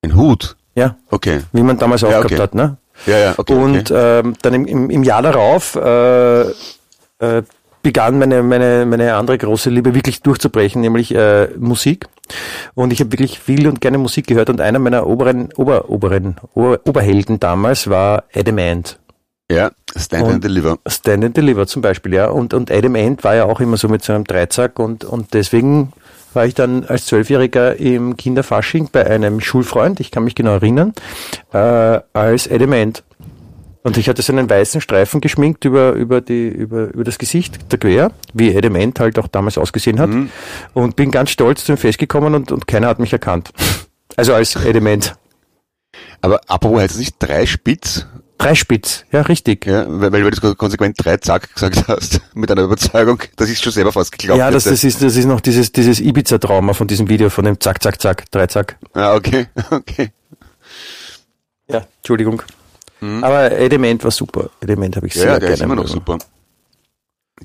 [0.03, 0.57] Ein Hut.
[0.74, 1.40] Ja, Okay.
[1.53, 2.42] wie man damals auch Ja, gehabt okay.
[2.42, 2.76] hat, ne?
[3.07, 3.55] Ja, ja, okay.
[3.55, 4.20] und okay.
[4.20, 7.42] ähm, dann im, im, im Jahr darauf äh, äh,
[7.82, 12.07] begann meine, meine, meine andere große Liebe wirklich durchzubrechen, nämlich äh, Musik.
[12.74, 16.36] Und ich habe wirklich viel und gerne Musik gehört und einer meiner oberen, Ober, oberen,
[16.55, 18.99] Ober, Oberhelden damals war Adam Ant.
[19.51, 20.78] Ja, Stand und- and Deliver.
[20.86, 22.28] Stand and Deliver zum Beispiel, ja.
[22.28, 25.34] Und, und Adam Ant war ja auch immer so mit so einem Dreizack und, und
[25.34, 25.92] deswegen
[26.32, 30.92] war ich dann als Zwölfjähriger im Kinderfasching bei einem Schulfreund, ich kann mich genau erinnern,
[31.53, 33.03] äh, als Adam Ant.
[33.82, 37.72] Und ich hatte so einen weißen Streifen geschminkt über, über, die, über, über das Gesicht
[37.72, 40.11] der Quer, wie Adam Ant halt auch damals ausgesehen hat.
[40.74, 43.51] Und bin ganz stolz zu ihm festgekommen und, und keiner hat mich erkannt.
[44.16, 45.14] Also als Adam Ant.
[46.20, 48.07] Aber apropos heißt es nicht drei Spitz?
[48.41, 49.66] Dreispitz, ja, richtig.
[49.66, 53.59] Ja, weil, weil du das konsequent drei Zack gesagt hast, mit einer Überzeugung, dass ich
[53.59, 54.74] schon selber fast geglaubt Ja, das, hätte.
[54.74, 58.01] das ist, das ist noch dieses, dieses Ibiza-Trauma von diesem Video, von dem Zack, Zack,
[58.01, 58.78] Zack, drei Zack.
[58.95, 60.11] Ah, okay, okay.
[61.68, 62.43] Ja, Entschuldigung.
[63.22, 64.51] Aber Element war super.
[64.61, 65.55] Element habe ich Ja, sehr ja, der gerne.
[65.55, 66.18] ist immer noch super.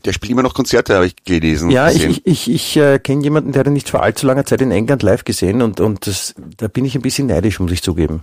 [0.04, 1.70] Der spielt immer noch Konzerte, habe ich gelesen.
[1.72, 2.12] Ja, ich, gesehen.
[2.26, 4.72] ich, ich, ich äh, kenne jemanden, der hat ihn nicht vor allzu langer Zeit in
[4.72, 8.22] England live gesehen und, und das, da bin ich ein bisschen neidisch, muss ich zugeben.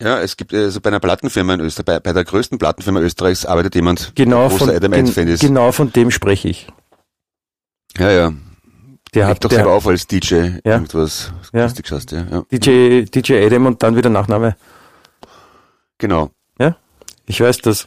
[0.00, 3.44] Ja, es gibt also bei einer Plattenfirma in Österreich, bei, bei der größten Plattenfirma Österreichs
[3.44, 5.40] arbeitet jemand, Genau der großer von, Adam Ant-Fan ist.
[5.40, 6.68] genau von dem spreche ich.
[7.96, 8.32] Ja, ja.
[9.14, 10.34] Der Leg hat doch der, selber auf als DJ
[10.64, 10.74] Ja.
[10.74, 11.62] irgendwas Ja.
[11.62, 12.26] hast, ja.
[12.30, 12.42] ja.
[12.52, 14.56] DJ, DJ Adam und dann wieder Nachname.
[15.98, 16.30] Genau.
[16.60, 16.76] Ja,
[17.26, 17.86] ich weiß das.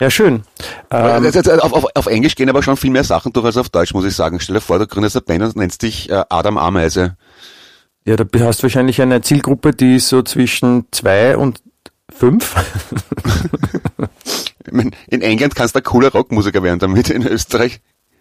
[0.00, 0.42] Ja, schön.
[0.90, 3.94] Ähm, auf, auf, auf Englisch gehen aber schon viel mehr Sachen durch als auf Deutsch,
[3.94, 4.40] muss ich sagen.
[4.40, 7.16] Stell dir vor, du gründest eine Band und nennst dich äh, Adam Ameise.
[8.06, 11.62] Ja, da hast du wahrscheinlich eine Zielgruppe, die ist so zwischen zwei und
[12.14, 12.54] fünf.
[15.08, 17.80] In England kannst du ein cooler Rockmusiker werden damit, in Österreich.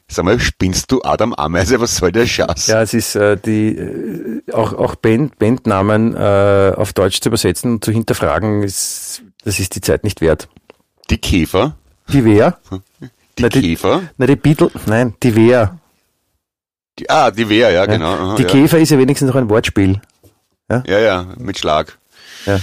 [0.10, 1.80] Sag mal, spinnst du Adam Ameise?
[1.80, 2.68] Was soll der Schatz?
[2.68, 7.72] Ja, es ist äh, die äh, auch auch Band, Bandnamen äh, auf Deutsch zu übersetzen
[7.76, 10.50] und zu hinterfragen, ist, das ist die Zeit nicht wert.
[11.10, 11.78] Die Käfer?
[12.10, 12.60] Die wer?
[13.40, 14.04] Die Na, die- Käfer?
[14.18, 15.80] Na die Beatles, nein, die wer.
[17.00, 18.14] Die, ah, die Wehr, ja, genau.
[18.14, 18.50] aha, Die ja.
[18.50, 20.00] Käfer ist ja wenigstens noch ein Wortspiel.
[20.70, 21.98] Ja, ja, mit Schlag.
[22.46, 22.60] Ja.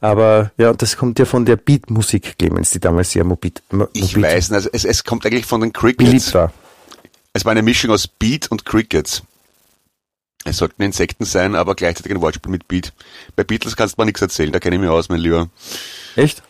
[0.00, 3.52] Aber ja, das kommt ja von der Beat-Musik, Clemens, die damals sehr mobil,
[3.94, 6.04] Ich weiß nicht, also es, es kommt eigentlich von den Crickets.
[6.10, 6.52] beliebt war.
[7.32, 9.22] Es war eine Mischung aus Beat und Crickets.
[10.44, 12.92] Es sollten Insekten sein, aber gleichzeitig ein Wortspiel mit Beat.
[13.36, 15.48] Bei Beatles kannst du mir nichts erzählen, da kenne ich mich aus, mein Lieber.
[16.16, 16.42] Echt?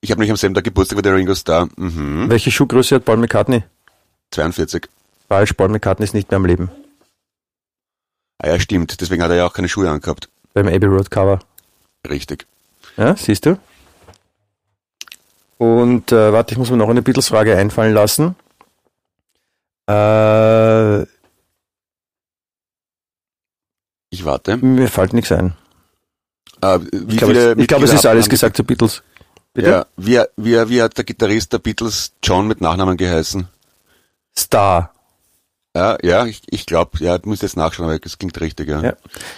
[0.00, 1.68] Ich habe nicht am selben Tag Geburtstag wie der Ringo Starr.
[1.76, 2.30] Mhm.
[2.30, 3.62] Welche Schuhgröße hat Paul McCartney?
[4.30, 4.88] 42.
[5.30, 6.70] Falsch, Paul McCartney ist nicht mehr am Leben.
[8.38, 9.00] Ah ja, stimmt.
[9.00, 10.28] Deswegen hat er ja auch keine Schuhe angehabt.
[10.54, 11.38] Beim Abbey Road Cover.
[12.08, 12.46] Richtig.
[12.96, 13.56] Ja, siehst du?
[15.56, 18.34] Und äh, warte, ich muss mir noch eine Beatles-Frage einfallen lassen.
[19.88, 21.02] Äh,
[24.12, 24.56] Ich warte.
[24.56, 25.54] mir fällt nichts ein.
[26.60, 29.04] Wie Ich glaube, es, ich glaube, es ist alles gesagt zu Beatles.
[29.54, 29.70] Bitte?
[29.70, 33.46] Ja, wie, wie, wie hat der Gitarrist der Beatles John mit Nachnamen geheißen?
[34.36, 34.92] Star.
[35.76, 38.82] Ja, ja, ich, ich glaube, ja, du musst jetzt nachschauen, aber es klingt richtig, ja.
[38.82, 38.92] Ja.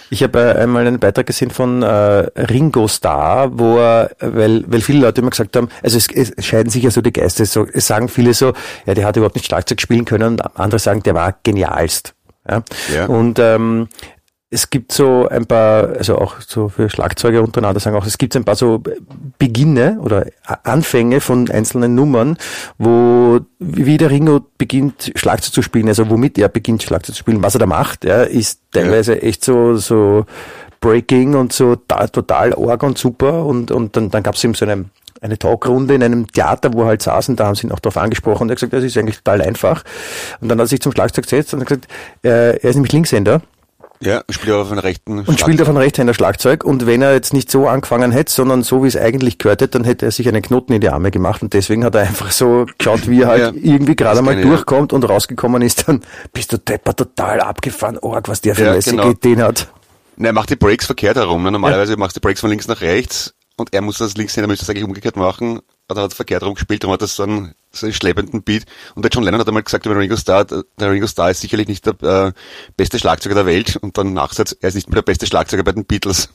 [0.09, 4.81] Ich habe äh, einmal einen Beitrag gesehen von äh, Ringo Starr, wo er, weil, weil
[4.81, 7.67] viele Leute immer gesagt haben, also es, es scheiden sich ja so die Geister, so,
[7.71, 8.53] es sagen viele so,
[8.87, 12.15] ja, der hat überhaupt nicht Schlagzeug spielen können, und andere sagen, der war genialst.
[12.49, 12.63] Ja.
[12.91, 13.05] Ja.
[13.05, 13.87] Und ähm,
[14.53, 18.35] es gibt so ein paar, also auch so für Schlagzeuger untereinander sagen auch, es gibt
[18.35, 18.83] ein paar so
[19.39, 20.27] Beginne oder
[20.63, 22.37] Anfänge von einzelnen Nummern,
[22.77, 27.41] wo wie der Ringo beginnt Schlagzeug zu spielen, also womit er beginnt Schlagzeug zu spielen,
[27.41, 30.25] was er da macht, ja, ist teilweise echt so so
[30.81, 34.53] Breaking und so da, total arg und super und und dann, dann gab es eben
[34.53, 34.85] so eine
[35.21, 37.97] eine Talkrunde in einem Theater, wo er halt saßen, da haben sie ihn auch darauf
[37.97, 39.85] angesprochen und er hat gesagt, das ist eigentlich total einfach.
[40.41, 41.87] Und dann hat er sich zum Schlagzeug gesetzt und hat gesagt,
[42.23, 43.41] äh, er ist nämlich Linkshänder
[44.05, 47.33] Ja, spielt auf einen rechten und spielt auf einem Rechtshänder Schlagzeug und wenn er jetzt
[47.33, 50.27] nicht so angefangen hätte, sondern so wie es eigentlich gehört hätte, dann hätte er sich
[50.27, 53.27] einen Knoten in die Arme gemacht und deswegen hat er einfach so geschaut, wie er
[53.27, 54.49] halt Ja, irgendwie gerade mal ich, ja.
[54.49, 56.01] durchkommt und rausgekommen ist, dann
[56.33, 59.11] bist du Depper total abgefahren, org, was der für Ja, lässige genau.
[59.11, 59.67] Ideen hat.
[60.17, 61.43] Ne, er macht die Breaks verkehrt herum.
[61.43, 61.51] Ne?
[61.51, 64.43] Normalerweise machst du die Breaks von links nach rechts und er muss das links hin,
[64.43, 65.59] er müsste das eigentlich umgekehrt machen.
[65.87, 68.65] Aber er hat verkehrt rum gespielt, darum hat das so einen, so schleppenden Beat.
[68.95, 71.67] Und der John Lennon hat einmal gesagt über Ringo Starr, der Ringo Starr ist sicherlich
[71.67, 72.31] nicht der äh,
[72.77, 73.77] beste Schlagzeuger der Welt.
[73.77, 76.29] Und dann Nachsatz, er ist nicht mehr der beste Schlagzeuger bei den Beatles.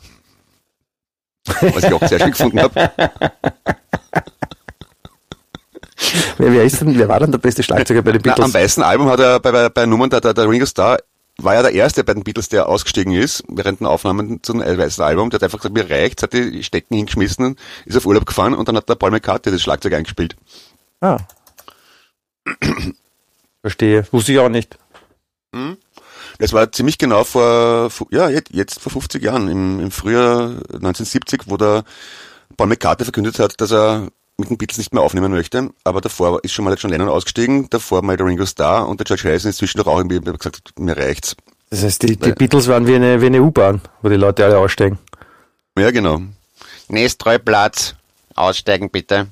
[1.61, 2.91] Was ich auch sehr schön gefunden habe.
[6.39, 8.55] Wer, wer ist denn, wer war denn der beste Schlagzeuger bei den Na, am Beatles?
[8.55, 10.99] weißen Album hat er bei, bei, bei Nummern, der, der, der Ringo Starr
[11.41, 15.03] war ja der erste bei den Beatles, der ausgestiegen ist, während den Aufnahmen zum weißen
[15.05, 15.31] Album.
[15.31, 18.69] Der hat einfach gesagt, mir reicht's, hat die Stecken hingeschmissen, ist auf Urlaub gefahren und
[18.69, 20.37] dann hat der Paul McCartney das Schlagzeug eingespielt.
[21.01, 21.19] Ah.
[23.61, 24.07] Verstehe.
[24.11, 24.79] Wusste ich auch nicht.
[26.39, 31.43] Das war ziemlich genau vor, ja, jetzt, jetzt vor 50 Jahren, im, im Frühjahr 1970,
[31.47, 31.85] wo der
[32.57, 35.71] Paul McCartney verkündet hat, dass er mit den Beatles nicht mehr aufnehmen möchte.
[35.85, 39.01] Aber davor ist schon mal der John Lennon ausgestiegen, davor mal der Ringo Starr und
[39.01, 41.37] der George Harrison ist zwischendurch auch irgendwie gesagt, mir reicht's.
[41.71, 44.59] Das heißt, die, die Beatles waren wie eine, wie eine U-Bahn, wo die Leute alle
[44.59, 44.99] aussteigen.
[45.77, 46.23] Ja, genau.
[46.89, 47.95] Nächster Platz.
[48.35, 49.27] Aussteigen bitte.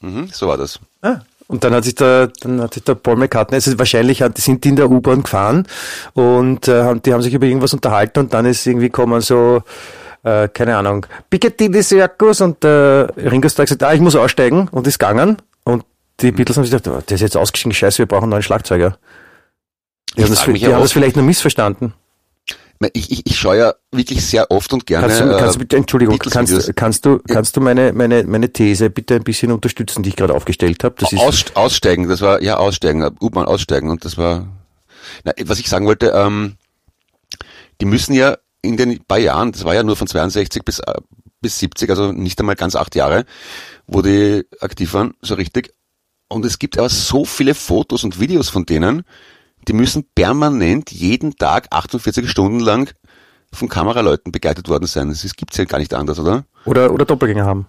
[0.00, 0.78] Mhm, so war das.
[1.02, 1.16] Ah.
[1.48, 4.64] Und dann hat sich der, dann hat sich der Paul McCartney, also wahrscheinlich hat, sind
[4.64, 5.66] die in der U-Bahn gefahren
[6.14, 9.62] und äh, haben- die haben sich über irgendwas unterhalten und dann ist irgendwie kommen so,
[10.22, 14.86] äh, keine Ahnung, Piccadilly Circus und äh, Ringo Starr gesagt, ah, ich muss aussteigen und
[14.86, 15.84] ist gegangen und
[16.20, 16.36] die Mhm.
[16.36, 18.96] Beatles haben sich gedacht, oh, der ist jetzt ausgestiegen, scheiße, wir brauchen einen neuen Schlagzeuger.
[20.16, 21.92] Die Ich haben, das, die haben das vielleicht nur missverstanden.
[22.92, 25.06] Ich, ich, ich schaue ja wirklich sehr oft und gerne.
[25.06, 28.52] Kannst du, kannst du bitte, Entschuldigung, äh, kannst, kannst du, kannst du meine, meine, meine
[28.52, 30.94] These bitte ein bisschen unterstützen, die ich gerade aufgestellt habe?
[30.98, 34.46] Das ist, Aus, aussteigen, das war, ja, aussteigen, U-Bahn aussteigen und das war,
[35.24, 36.56] na, was ich sagen wollte, ähm,
[37.80, 40.94] die müssen ja in den paar Jahren, das war ja nur von 62 bis, äh,
[41.40, 43.24] bis 70, also nicht einmal ganz acht Jahre,
[43.86, 45.74] wo die aktiv waren, so richtig.
[46.28, 49.02] Und es gibt aber so viele Fotos und Videos von denen,
[49.68, 52.92] die müssen permanent jeden Tag 48 Stunden lang
[53.52, 55.08] von Kameraleuten begleitet worden sein.
[55.10, 56.44] Das ist- gibt's ja gar nicht anders, oder?
[56.64, 57.66] oder, oder Doppelgänger haben.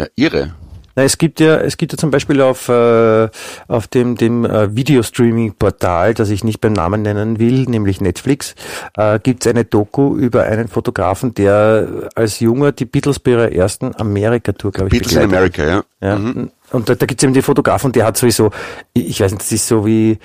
[0.00, 0.54] Ja, irre.
[0.96, 3.28] Na, es gibt ja, es gibt ja zum Beispiel auf, äh,
[3.66, 8.54] auf dem, dem äh, Videostreaming-Portal, das ich nicht beim Namen nennen will, nämlich Netflix,
[8.96, 13.50] äh, gibt es eine Doku über einen Fotografen, der als Junger die Beatles bei ihrer
[13.52, 15.22] ersten Amerika-Tour, glaube ich, Beatles in.
[15.22, 15.84] America, ja.
[16.00, 16.16] Ja.
[16.18, 16.50] Mhm.
[16.70, 18.50] Und da, da gibt es eben den Fotografen, der hat sowieso,
[18.92, 20.18] ich, ich weiß nicht, das ist so wie,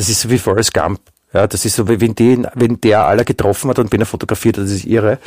[0.00, 1.00] das ist so wie Forrest Gump.
[1.32, 4.06] Ja, das ist so, wie wenn, den, wenn der aller getroffen hat und wenn er
[4.06, 5.18] fotografiert hat, das ist irre.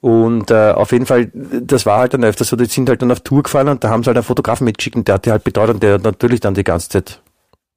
[0.00, 3.12] Und äh, auf jeden Fall, das war halt dann öfter so, die sind halt dann
[3.12, 5.30] auf Tour gefahren und da haben sie halt einen Fotografen mitgeschickt und der hat die
[5.30, 7.20] halt betreut und der hat natürlich dann die ganze Zeit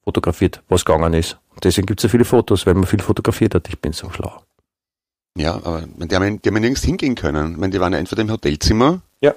[0.04, 1.38] fotografiert, was gegangen ist.
[1.54, 3.68] Und deswegen gibt es so viele Fotos, weil man viel fotografiert hat.
[3.70, 4.42] Ich bin so schlau.
[5.38, 7.52] Ja, aber die haben, die haben ja nirgends hingehen können.
[7.52, 9.34] Ich meine, die waren ja entweder im Hotelzimmer, Ja.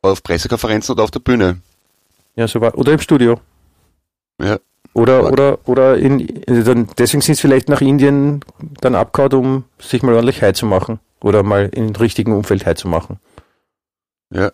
[0.00, 1.60] auf Pressekonferenzen oder auf der Bühne.
[2.34, 2.76] Ja, so war.
[2.76, 3.38] Oder im Studio.
[4.40, 4.58] Ja.
[4.94, 8.44] Oder, oder, oder in, also dann, deswegen sind sie vielleicht nach Indien
[8.80, 11.00] dann abgehauen, um sich mal ordentlich high zu machen.
[11.20, 13.18] Oder mal im richtigen Umfeld heimzumachen.
[14.30, 14.52] Ja.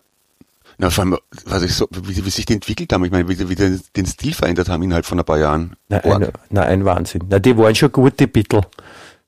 [0.77, 3.49] Na, vor allem, was ich so, wie, wie sich die entwickelt haben, ich meine, wie,
[3.49, 5.75] wie die den Stil verändert haben innerhalb von ein paar Jahren.
[5.89, 7.23] Na, ein, na, ein Wahnsinn.
[7.29, 8.61] Na, die waren schon gute Bittel.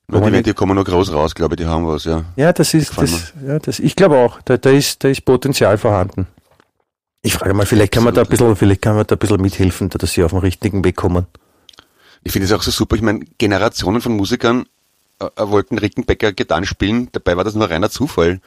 [0.08, 2.24] Na, die, die kommen noch groß raus, glaube ich, die haben was, ja.
[2.36, 5.76] Ja, das ist, das, ja, das, ich glaube auch, da, da ist, da ist Potenzial
[5.76, 6.26] vorhanden.
[7.22, 9.40] Ich frage mal, vielleicht kann man da ein bisschen, vielleicht kann man da ein bisschen
[9.40, 11.26] mithelfen, dass sie auf den richtigen Weg kommen.
[12.24, 14.66] Ich finde es auch so super, ich meine, Generationen von Musikern
[15.20, 18.40] äh, äh, wollten Rickenbacker Gitarren spielen, dabei war das nur reiner Zufall.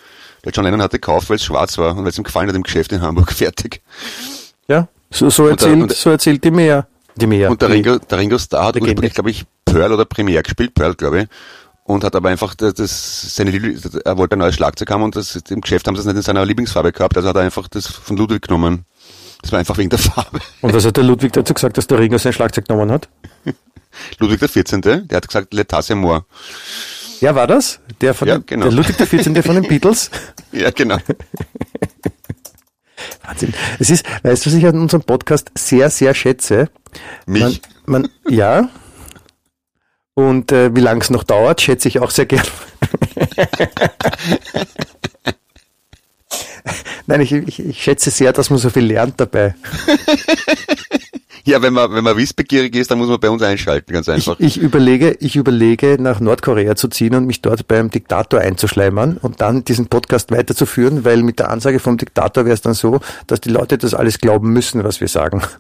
[0.43, 2.55] Der John Lennon hatte gekauft, weil es schwarz war und weil es ihm gefallen hat
[2.55, 3.81] im Geschäft in Hamburg, fertig.
[4.67, 6.87] Ja, so, so Und erzählt, und- so erzählt die mehr.
[7.17, 7.49] Die mehr.
[7.49, 10.95] Und der Ringo, der Ringo Starr hat ursprünglich, glaube ich, Pearl oder Premiere gespielt, Pearl,
[10.95, 11.27] glaube ich.
[11.87, 13.51] Und hat aber einfach das, das seine
[14.03, 16.23] er wollte ein neues Schlagzeug haben und das, im Geschäft haben sie es nicht in
[16.23, 18.85] seiner Lieblingsfarbe gehabt, also hat er einfach das von Ludwig genommen.
[19.43, 20.39] Das war einfach wegen der Farbe.
[20.61, 23.07] Und was hat der Ludwig dazu gesagt, dass der Ringo sein Schlagzeug genommen hat?
[24.19, 26.21] Ludwig der 14., der hat gesagt, c'est moi.
[27.21, 27.79] Ja, war das?
[28.01, 28.65] Der von Ja, den, genau.
[28.65, 29.41] der Ludwig der 14.
[29.43, 30.09] von den Beatles?
[30.51, 30.97] Ja, genau.
[33.23, 33.53] Wahnsinn.
[33.79, 36.69] Es ist, weißt du, was ich an unserem Podcast sehr, sehr schätze?
[37.25, 37.61] Mich.
[37.85, 38.69] Man, man, ja.
[40.15, 42.45] Und äh, wie lange es noch dauert, schätze ich auch sehr gern.
[47.05, 49.55] Nein, ich, ich, ich schätze sehr, dass man so viel lernt dabei.
[51.47, 54.13] Ja, wenn man, wenn man wissbegierig ist, dann muss man bei uns einschalten, ganz Ich,
[54.15, 54.39] einfach.
[54.39, 59.41] ich überlege, ich überlege, nach Nordkorea zu ziehen und mich dort beim Diktator einzuschleimern und
[59.41, 63.41] dann diesen Podcast weiterzuführen, weil mit der Ansage vom Diktator wäre es dann so, dass
[63.41, 65.41] die Leute das alles glauben müssen, was wir sagen.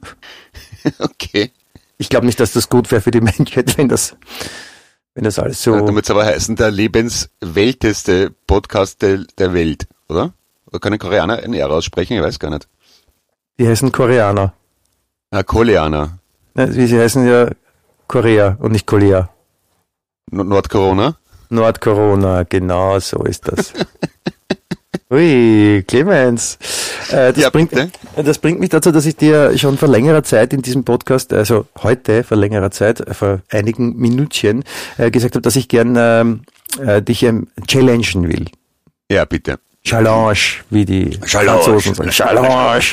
[0.99, 1.51] Okay.
[1.97, 4.15] Ich glaube nicht, dass das gut wäre für die Menschheit, wenn das,
[5.13, 5.71] wenn das alles so.
[5.75, 10.33] Dann wird es aber heißen, der lebenswelteste Podcast der, der Welt, oder?
[10.67, 12.17] Oder können Koreaner ein R aussprechen?
[12.17, 12.67] Ich weiß gar nicht.
[13.57, 14.53] Die heißen Koreaner.
[15.31, 16.19] Ah, Koreaner.
[16.53, 17.49] Ne, Wie sie heißen ja
[18.07, 19.29] Korea und nicht Korea.
[20.31, 21.15] Nordcorona.
[21.49, 23.73] Nordcorona, genau so ist das.
[25.11, 26.57] Ui, Clemens.
[27.09, 27.71] Äh, das, Ja, bringt,
[28.15, 31.67] das bringt mich dazu, dass ich dir schon vor längerer Zeit in diesem Podcast, also
[31.83, 34.63] heute vor längerer Zeit, äh, vor einigen Minütchen,
[34.97, 36.41] äh, gesagt habe, dass ich gern ähm,
[36.83, 38.45] äh, dich ähm, challengen will.
[39.11, 39.59] Ja, bitte.
[39.83, 40.39] Challenge,
[40.71, 41.61] wie die Challenge.
[41.61, 42.09] Franzosen sagen.
[42.09, 42.83] Challenge,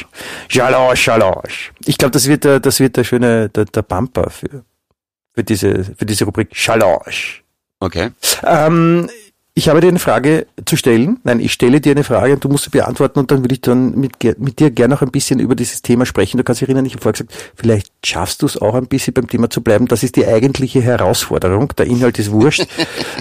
[0.48, 1.54] Challenge, Challenge.
[1.86, 4.64] Ich glaube, das wird der, das wird der schöne, der, der Bumper für,
[5.32, 6.98] für diese, für diese Rubrik Challenge.
[7.80, 8.10] Okay.
[8.44, 9.08] Ähm,
[9.55, 11.18] ich habe dir eine Frage zu stellen.
[11.24, 13.61] Nein, ich stelle dir eine Frage und du musst sie beantworten und dann würde ich
[13.61, 16.38] dann mit, mit dir gerne noch ein bisschen über dieses Thema sprechen.
[16.38, 19.12] Du kannst dich erinnern, ich habe vorher gesagt, vielleicht schaffst du es auch ein bisschen
[19.12, 19.86] beim Thema zu bleiben.
[19.88, 21.68] Das ist die eigentliche Herausforderung.
[21.76, 22.66] Der Inhalt ist wurscht.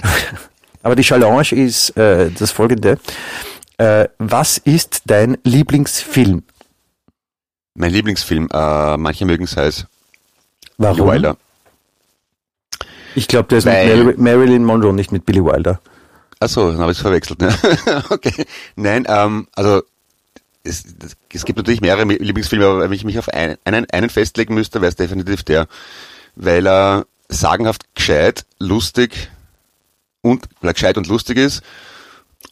[0.82, 2.98] Aber die Challenge ist äh, das folgende.
[3.76, 6.42] Äh, was ist dein Lieblingsfilm?
[7.74, 9.86] Mein Lieblingsfilm, äh, manche mögen es heiß.
[10.78, 10.96] Warum?
[10.96, 11.36] Billy Wilder.
[13.14, 15.78] Ich glaube, der ist Weil- mit Mar Marilyn Monroe, nicht mit Billy Wilder.
[16.42, 17.40] Achso, dann habe ich es verwechselt.
[17.40, 17.54] Ne?
[18.10, 18.44] okay.
[18.76, 19.82] Nein, ähm, also
[20.64, 20.84] es,
[21.32, 24.80] es gibt natürlich mehrere Lieblingsfilme, aber wenn ich mich auf einen, einen, einen festlegen müsste,
[24.80, 25.66] wäre es definitiv der,
[26.36, 29.30] weil er sagenhaft gescheit, lustig
[30.20, 31.62] und weil er gescheit und lustig ist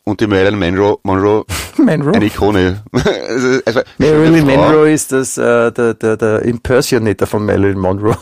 [0.05, 1.45] und die Marilyn Monroe, Monroe
[1.77, 2.15] Monroe?
[2.15, 2.83] eine Ikone.
[2.93, 4.47] also, also, Marilyn.
[4.47, 8.17] Monroe ist das, äh, der, der, der Impersonator von Marilyn Monroe.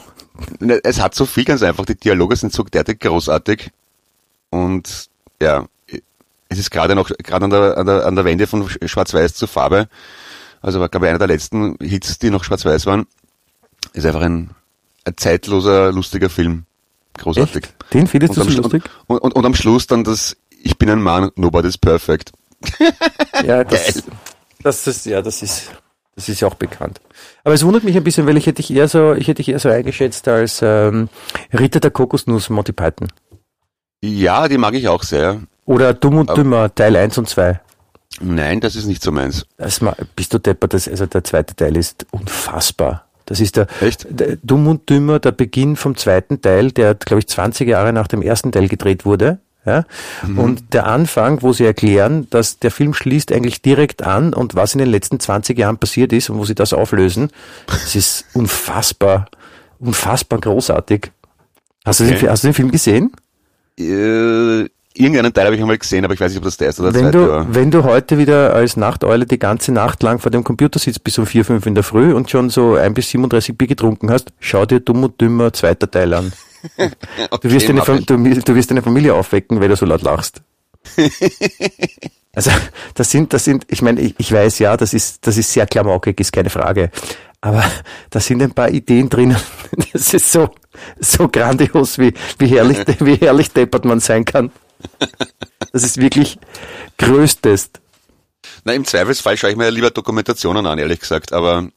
[0.61, 1.85] Ne, Es hat so viel ganz einfach.
[1.85, 3.71] Die Dialoge sind so derartig großartig.
[4.51, 5.09] Und
[5.41, 5.67] ja,
[6.49, 9.47] es ist gerade noch, gerade an der, an der, an der Wende von Schwarz-Weiß zu
[9.47, 9.89] Farbe.
[10.61, 13.07] Also war, glaube ich, einer der letzten Hits, die noch Schwarz-Weiß waren.
[13.93, 14.51] Ist einfach ein,
[15.05, 16.65] ein zeitloser, lustiger Film.
[17.19, 17.65] Großartig.
[17.65, 17.95] Echt?
[17.95, 18.85] Den findest du am so lustig?
[19.07, 22.33] Und, und, und am Schluss dann das, ich bin ein Mann, nobody's perfect.
[23.45, 24.03] Ja, das,
[24.65, 25.71] das ist, ja, das ist,
[26.17, 27.01] das ist ja auch bekannt.
[27.45, 29.51] Aber es wundert mich ein bisschen, weil ich hätte dich eher so, ich hätte dich
[29.51, 31.09] eher so eingeschätzt als ähm,
[31.53, 33.07] Ritter der Kokosnuss Monty Python.
[34.01, 35.41] Ja, die mag ich auch sehr.
[35.65, 37.61] Oder Dumm und Dümmer, Teil 1 und 2.
[38.21, 39.47] Nein, das ist nicht so meins.
[39.59, 39.81] Das
[40.17, 43.05] bist du deppert, das, also der zweite Teil ist unfassbar.
[43.27, 43.67] Das ist der,
[44.09, 48.09] der Dumm und Dümmer, der Beginn vom zweiten Teil, der, glaube ich, 20 Jahre nach
[48.09, 49.41] dem ersten Teil gedreht wurde.
[49.67, 49.85] Ja?
[50.37, 54.73] Und der Anfang, wo sie erklären, dass der Film schließt eigentlich direkt an und was
[54.73, 57.31] in den letzten 20 Jahren passiert ist und wo sie das auflösen,
[57.67, 59.27] das ist unfassbar,
[59.79, 61.11] unfassbar großartig.
[61.85, 62.29] Hast du, den, Okay.
[62.31, 63.13] Hast du den Film gesehen?
[63.79, 66.83] Äh, irgendeinen Teil habe ich einmal gesehen, aber ich weiß nicht, ob das der erste
[66.83, 67.55] oder der Wenn zweite du, war.
[67.55, 71.19] wenn du heute wieder als Nachteule die ganze Nacht lang vor dem Computer sitzt bis
[71.19, 74.33] um 4, 5 in der Früh und schon so ein bis 37 Bier getrunken hast,
[74.41, 76.33] schau dir Dumm und Dümmer zweiter Teil an.
[77.41, 80.43] Du wirst, deine, du, du wirst deine Familie aufwecken, weil du so laut lachst.
[82.35, 82.53] Also,
[82.95, 85.67] das sind, das sind, ich meine, ich, ich weiß ja, das ist, das ist sehr
[85.67, 86.91] klamaukig, ist keine Frage.
[87.41, 87.65] Aber
[88.11, 89.37] da sind ein paar Ideen drinnen.
[89.93, 90.49] Das ist so,
[91.01, 94.51] so grandios, wie, wie herrlich, wie herrlich deppert man sein kann.
[95.73, 96.39] Das ist wirklich
[96.99, 97.81] größtest.
[98.65, 101.33] Na, im Zweifelsfall schaue ich mir ja lieber Dokumentationen an, ehrlich gesagt.
[101.33, 101.69] Aber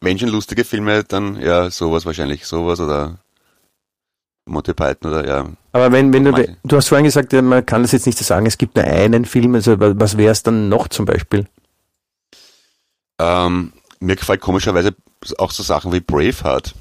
[0.00, 2.46] wenn schon lustige Filme, dann ja sowas wahrscheinlich.
[2.46, 3.18] Sowas oder
[4.44, 5.46] Monty Python oder ja.
[5.72, 6.56] Aber wenn, wenn du, Manche.
[6.64, 9.24] du hast vorhin gesagt, man kann das jetzt nicht so sagen, es gibt nur einen
[9.24, 11.46] Film, also wa- was wäre es dann noch zum Beispiel?
[13.18, 14.94] Ähm, mir gefällt komischerweise
[15.38, 16.74] auch so Sachen wie Braveheart,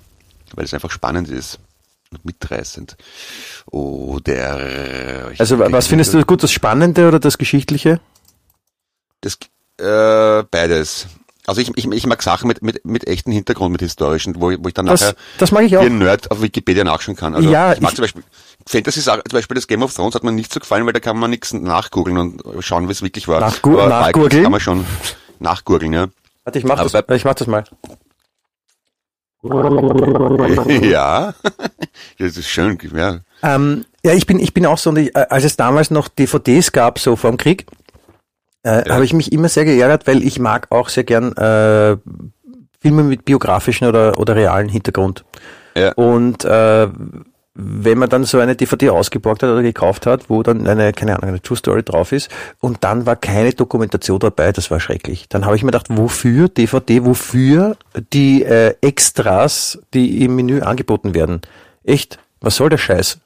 [0.56, 1.60] weil es einfach spannend ist
[2.12, 2.96] und mitreißend.
[3.96, 8.00] Oder ich Also wa- was findest du gut, das Spannende oder das Geschichtliche?
[9.22, 9.38] Das,
[9.80, 11.08] äh, beides.
[11.48, 14.60] Also ich, ich, ich mag Sachen mit, mit, mit echten Hintergrund, mit historischen, wo, ich-
[14.62, 15.82] wo ich dann Das, nachher das mag ich auch.
[15.82, 17.34] wie ein Nerd auf Wikipedia nachschauen kann.
[17.36, 18.24] Also Ja, ich mag ich- zum Beispiel
[18.68, 21.18] Fantasy-Sachen, zum Beispiel das Game of Thrones hat mir nicht so gefallen, weil da kann
[21.18, 23.42] man nichts nachgoogeln und schauen, wie es wirklich war.
[23.42, 24.26] Nachgu- Aber nachgoogeln?
[24.32, 24.86] Vikings kann man schon
[25.40, 26.08] nachgoogeln, ja.
[26.44, 27.64] Warte, ich mach, Aber das, bei- ich mach das mal.
[30.82, 31.34] ja,
[32.20, 33.20] das ist schön, ja.
[33.44, 37.00] Ähm, ja, ich bin, ich bin auch so, äh, als es damals noch DVDs gab,
[37.00, 37.66] so vor dem Krieg,
[38.64, 38.96] äh, Ja.
[38.96, 41.98] habe ich mich immer sehr geärgert, weil ich mag auch sehr gern äh,
[42.80, 45.24] Filme mit biografischen oder, oder realen Hintergrund.
[45.76, 45.94] Ja.
[45.94, 46.88] Und äh,
[47.54, 51.16] wenn man dann so eine DVD ausgeborgt hat oder gekauft hat, wo dann eine, keine
[51.18, 52.30] Ahnung, eine True Story drauf ist
[52.60, 55.28] und dann war keine Dokumentation dabei, das war schrecklich.
[55.28, 57.76] Dann habe ich mir gedacht, wofür DVD, wofür
[58.14, 61.42] die äh, Extras, die im Menü angeboten werden?
[61.84, 62.20] Echt?
[62.40, 63.20] Was soll der Scheiß?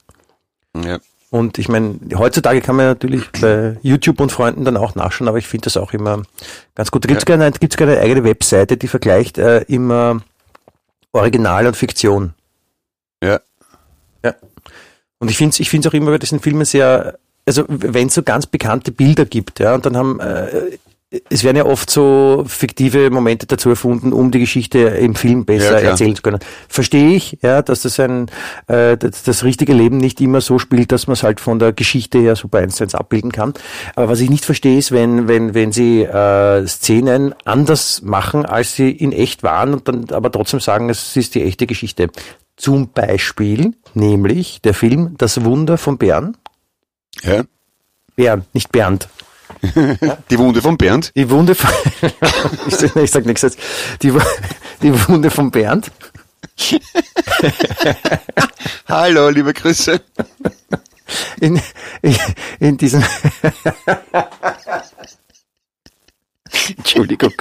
[0.84, 1.00] ja.
[1.32, 5.38] Und ich meine, heutzutage kann man natürlich bei YouTube und Freunden dann auch nachschauen, aber
[5.38, 6.22] ich finde das auch immer
[6.76, 7.04] ganz gut.
[7.04, 7.36] Da gibt es Ja.
[7.36, 10.22] gerne, gibt's gerne eine eigene Webseite, die vergleicht äh, immer
[11.12, 12.34] Original und Fiktion.
[13.22, 13.42] Ja.
[15.20, 18.14] Und ich finde es ich find's auch immer bei diesen Filmen sehr, also wenn es
[18.16, 20.78] so ganz bekannte Bilder gibt, ja, und dann haben, äh,
[21.30, 25.82] es werden ja oft so fiktive Momente dazu erfunden, um die Geschichte im Film besser
[25.82, 26.40] Ja, erzählen zu können.
[26.68, 28.28] Verstehe ich, ja, dass das ein,
[28.68, 31.74] äh, das, das richtige Leben nicht immer so spielt, dass man es halt von der
[31.74, 33.54] Geschichte her super eins zu eins abbilden kann.
[33.96, 38.76] Aber was ich nicht verstehe, ist, wenn, wenn, wenn sie äh, Szenen anders machen, als
[38.76, 42.10] sie in echt waren und dann aber trotzdem sagen, es ist die echte Geschichte.
[42.58, 46.38] Zum Beispiel, nämlich der Film Das Wunder von Bern.
[47.24, 47.44] ja.
[48.16, 49.10] Bern, nicht Bernd.
[50.30, 51.12] Die Wunde von Bernd.
[51.18, 51.70] Die Wunde von,
[52.68, 53.60] ich, sag- ich sag nichts jetzt.
[54.02, 54.14] Die,
[54.82, 55.92] die Wunde von Bernd.
[58.88, 60.02] Hallo, liebe Grüße.
[61.42, 61.62] In,
[62.02, 62.16] in,
[62.60, 63.04] in diesem,
[66.78, 67.34] Entschuldigung.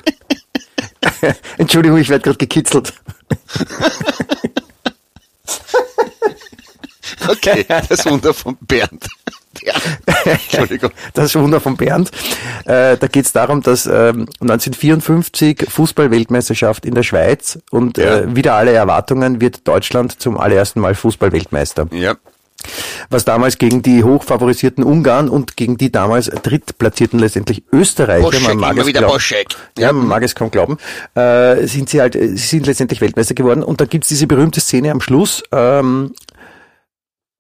[1.59, 2.93] Entschuldigung, ich werde gerade gekitzelt.
[7.29, 9.07] Okay, das Wunder von Bernd.
[9.63, 9.73] Ja.
[10.25, 10.91] Entschuldigung.
[11.15, 12.11] Das Wunder von Bernd.
[12.65, 18.19] Äh, da geht es darum, dass ähm, 1954 Fußballweltmeisterschaft in der Schweiz und Ja.
[18.19, 21.87] äh, wieder alle Erwartungen wird Deutschland zum allerersten Mal Fußballweltmeister.
[21.93, 22.17] Ja.
[23.11, 28.57] Was damals gegen die hochfavorisierten Ungarn und gegen die damals drittplatzierten letztendlich Österreicher, Boschek, man
[28.57, 29.23] mag immer es wieder glauben,
[29.79, 30.79] ja, man mag es kaum glauben,
[31.15, 34.61] äh, sind sie halt, äh, sie sind letztendlich Weltmeister geworden und da gibt's diese berühmte
[34.61, 36.15] Szene am Schluss, ähm,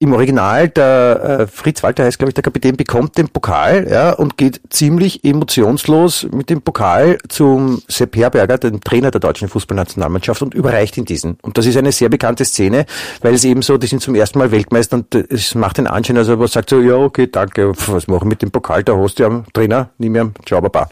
[0.01, 4.12] im Original, der äh, Fritz Walter heißt, glaube ich, der Kapitän, bekommt den Pokal ja,
[4.12, 10.42] und geht ziemlich emotionslos mit dem Pokal zum Sepp Herberger, dem Trainer der deutschen Fußballnationalmannschaft,
[10.42, 11.38] und überreicht ihn diesen.
[11.42, 12.86] Und das ist eine sehr bekannte Szene,
[13.22, 15.86] weil es eben so, die sind zum ersten Mal Weltmeister und äh, es macht den
[15.86, 18.97] Anschein, also man sagt so, ja, okay, danke, was machen wir mit dem Pokal, der
[18.97, 20.90] Host, ja, Trainer, nimm mir, ciao, baba.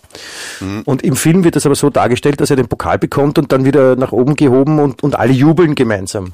[0.84, 3.64] Und im Film wird das aber so dargestellt, dass er den Pokal bekommt und dann
[3.64, 6.32] wieder nach oben gehoben und, und alle jubeln gemeinsam.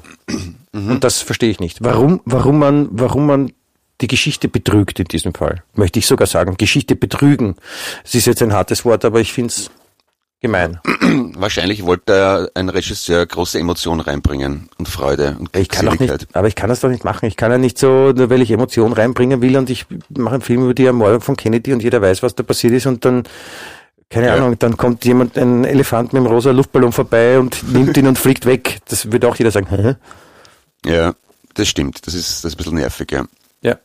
[0.73, 1.83] Und das verstehe ich nicht.
[1.83, 3.51] Warum, warum man, warum man
[4.01, 5.63] die Geschichte betrügt in diesem Fall.
[5.73, 6.55] Möchte ich sogar sagen.
[6.57, 7.55] Geschichte betrügen.
[8.05, 9.71] Es ist jetzt ein hartes Wort, aber ich finde es
[10.41, 10.79] gemein.
[11.35, 16.21] Wahrscheinlich wollte ein Regisseur große Emotionen reinbringen und Freude und Ich kann Glückseligkeit.
[16.21, 17.25] nicht, aber ich kann das doch nicht machen.
[17.25, 19.85] Ich kann ja nicht so, nur weil ich Emotionen reinbringen will und ich
[20.17, 22.85] mache einen Film über die Ermordung von Kennedy und jeder weiß, was da passiert ist
[22.85, 23.23] und dann,
[24.09, 24.35] keine Ja.
[24.35, 28.17] Ahnung, dann kommt jemand, ein Elefant mit einem rosa Luftballon vorbei und nimmt ihn und
[28.17, 28.79] fliegt weg.
[28.87, 29.97] Das würde auch jeder sagen?
[30.85, 31.13] Ja,
[31.53, 32.05] das stimmt.
[32.07, 33.25] Das ist, das ist ein bisschen nervig, ja.
[33.61, 33.77] Ja.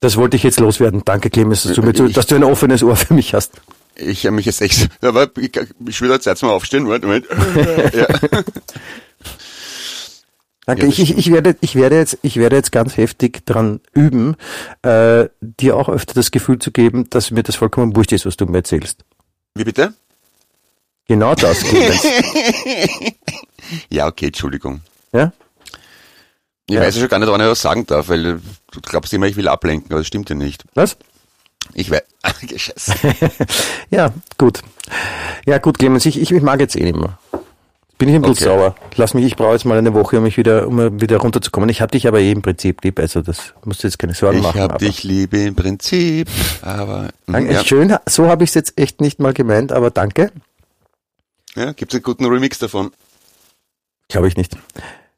[0.00, 1.02] Das wollte ich jetzt loswerden.
[1.04, 3.52] Danke, Clemens, dass du, mir, Ich- dass du ein offenes Ohr für mich hast.
[3.94, 5.52] Ich habe mich jetzt echt, aber ich,
[5.88, 7.26] ich will jetzt mal aufstehen, Moment, Moment.
[7.94, 8.06] Ja.
[10.66, 10.82] Danke.
[10.82, 14.34] Ja, ich, ich, ich, werde, ich, werde jetzt, ich werde jetzt ganz heftig dran üben,
[14.82, 18.36] äh, dir auch öfter das Gefühl zu geben, dass mir das vollkommen wurscht ist, was
[18.36, 19.04] du mir erzählst.
[19.54, 19.94] Wie bitte?
[21.08, 22.04] Genau das, Clemens.
[23.90, 24.80] Ja, okay, Entschuldigung.
[25.12, 25.32] ja?
[26.68, 26.80] Ich Ja.
[26.80, 28.22] weiß ja schon gar nicht, wann ich was sagen darf, weil
[28.72, 30.64] du glaubst immer, ich will ablenken, aber das stimmt ja nicht.
[30.74, 30.96] Was?
[31.74, 32.02] Ich weiß.
[32.56, 32.94] Scheiße.
[33.90, 34.62] ja, gut.
[35.46, 37.18] Ja, gut, Clemens, ich, ich, ich mag jetzt eh nicht mehr.
[37.98, 38.58] bin ich ein bisschen Okay.
[38.58, 38.74] sauer.
[38.96, 41.68] Lass mich, ich brauche jetzt mal eine Woche, um mich wieder, um wieder runterzukommen.
[41.68, 44.38] Ich habe dich aber eh im Prinzip lieb, also das musst du jetzt keine Sorgen
[44.38, 44.60] Ich machen.
[44.60, 46.28] hab aber- dich lieb im Prinzip,
[46.62, 50.32] aber Danke, ja, Schön, so habe ich es jetzt echt nicht mal gemeint, aber danke.
[51.54, 52.90] ja, gibt's einen guten Remix davon?
[54.08, 54.56] Glaube ich nicht.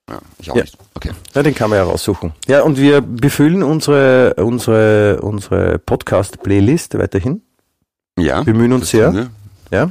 [0.08, 0.62] Ja, ich auch Ja.
[0.62, 0.76] nicht.
[0.94, 1.10] Okay.
[1.34, 2.32] Ja, den kann man ja raussuchen.
[2.46, 7.42] Ja, und wir befüllen unsere, unsere, unsere Podcast-Playlist weiterhin.
[8.18, 8.42] Ja.
[8.42, 9.28] Bemühen uns sehr.
[9.70, 9.90] Ja.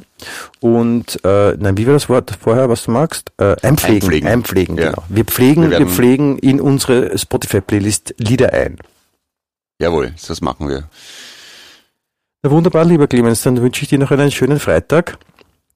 [0.60, 3.32] Und äh, nein, wie war das Wort vorher, was du magst?
[3.38, 4.02] Äh, einpflegen.
[4.02, 4.28] Einpflegen.
[4.28, 4.90] Einpflegen, Ja.
[4.90, 5.04] genau.
[5.08, 8.78] Wir pflegen, Wir wir, pflegen in unsere Spotify-Playlist Lieder ein.
[9.80, 10.90] Jawohl, das machen wir.
[12.42, 15.20] Na wunderbar, lieber Clemens, dann wünsche ich dir noch einen schönen Freitag.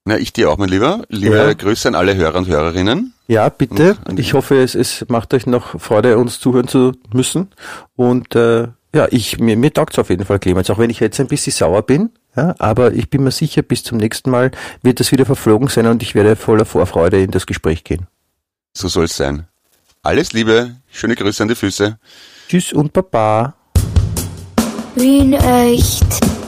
[0.04, 1.04] Na, ich dir auch, mein Lieber.
[1.08, 1.52] Liebe Ja.
[1.52, 3.14] Grüße an alle Hörer und Hörerinnen.
[3.28, 3.96] Ja, bitte.
[4.08, 7.50] Und Ich hoffe, es, es macht euch noch Freude, uns zuhören zu müssen.
[7.94, 11.20] Und äh, ja, ich mir, mir taugt's auf jeden Fall, Clemens, auch wenn ich jetzt
[11.20, 12.10] ein bisschen sauer bin.
[12.36, 14.50] Ja, aber ich bin mir sicher, bis zum nächsten Mal
[14.82, 18.06] wird das wieder verflogen sein und ich werde voller Vorfreude in das Gespräch gehen.
[18.74, 19.46] So soll's sein.
[20.02, 21.98] Alles Liebe, schöne Grüße an die Füße.
[22.48, 23.54] Tschüss und Baba.
[24.96, 26.41] Wien echt.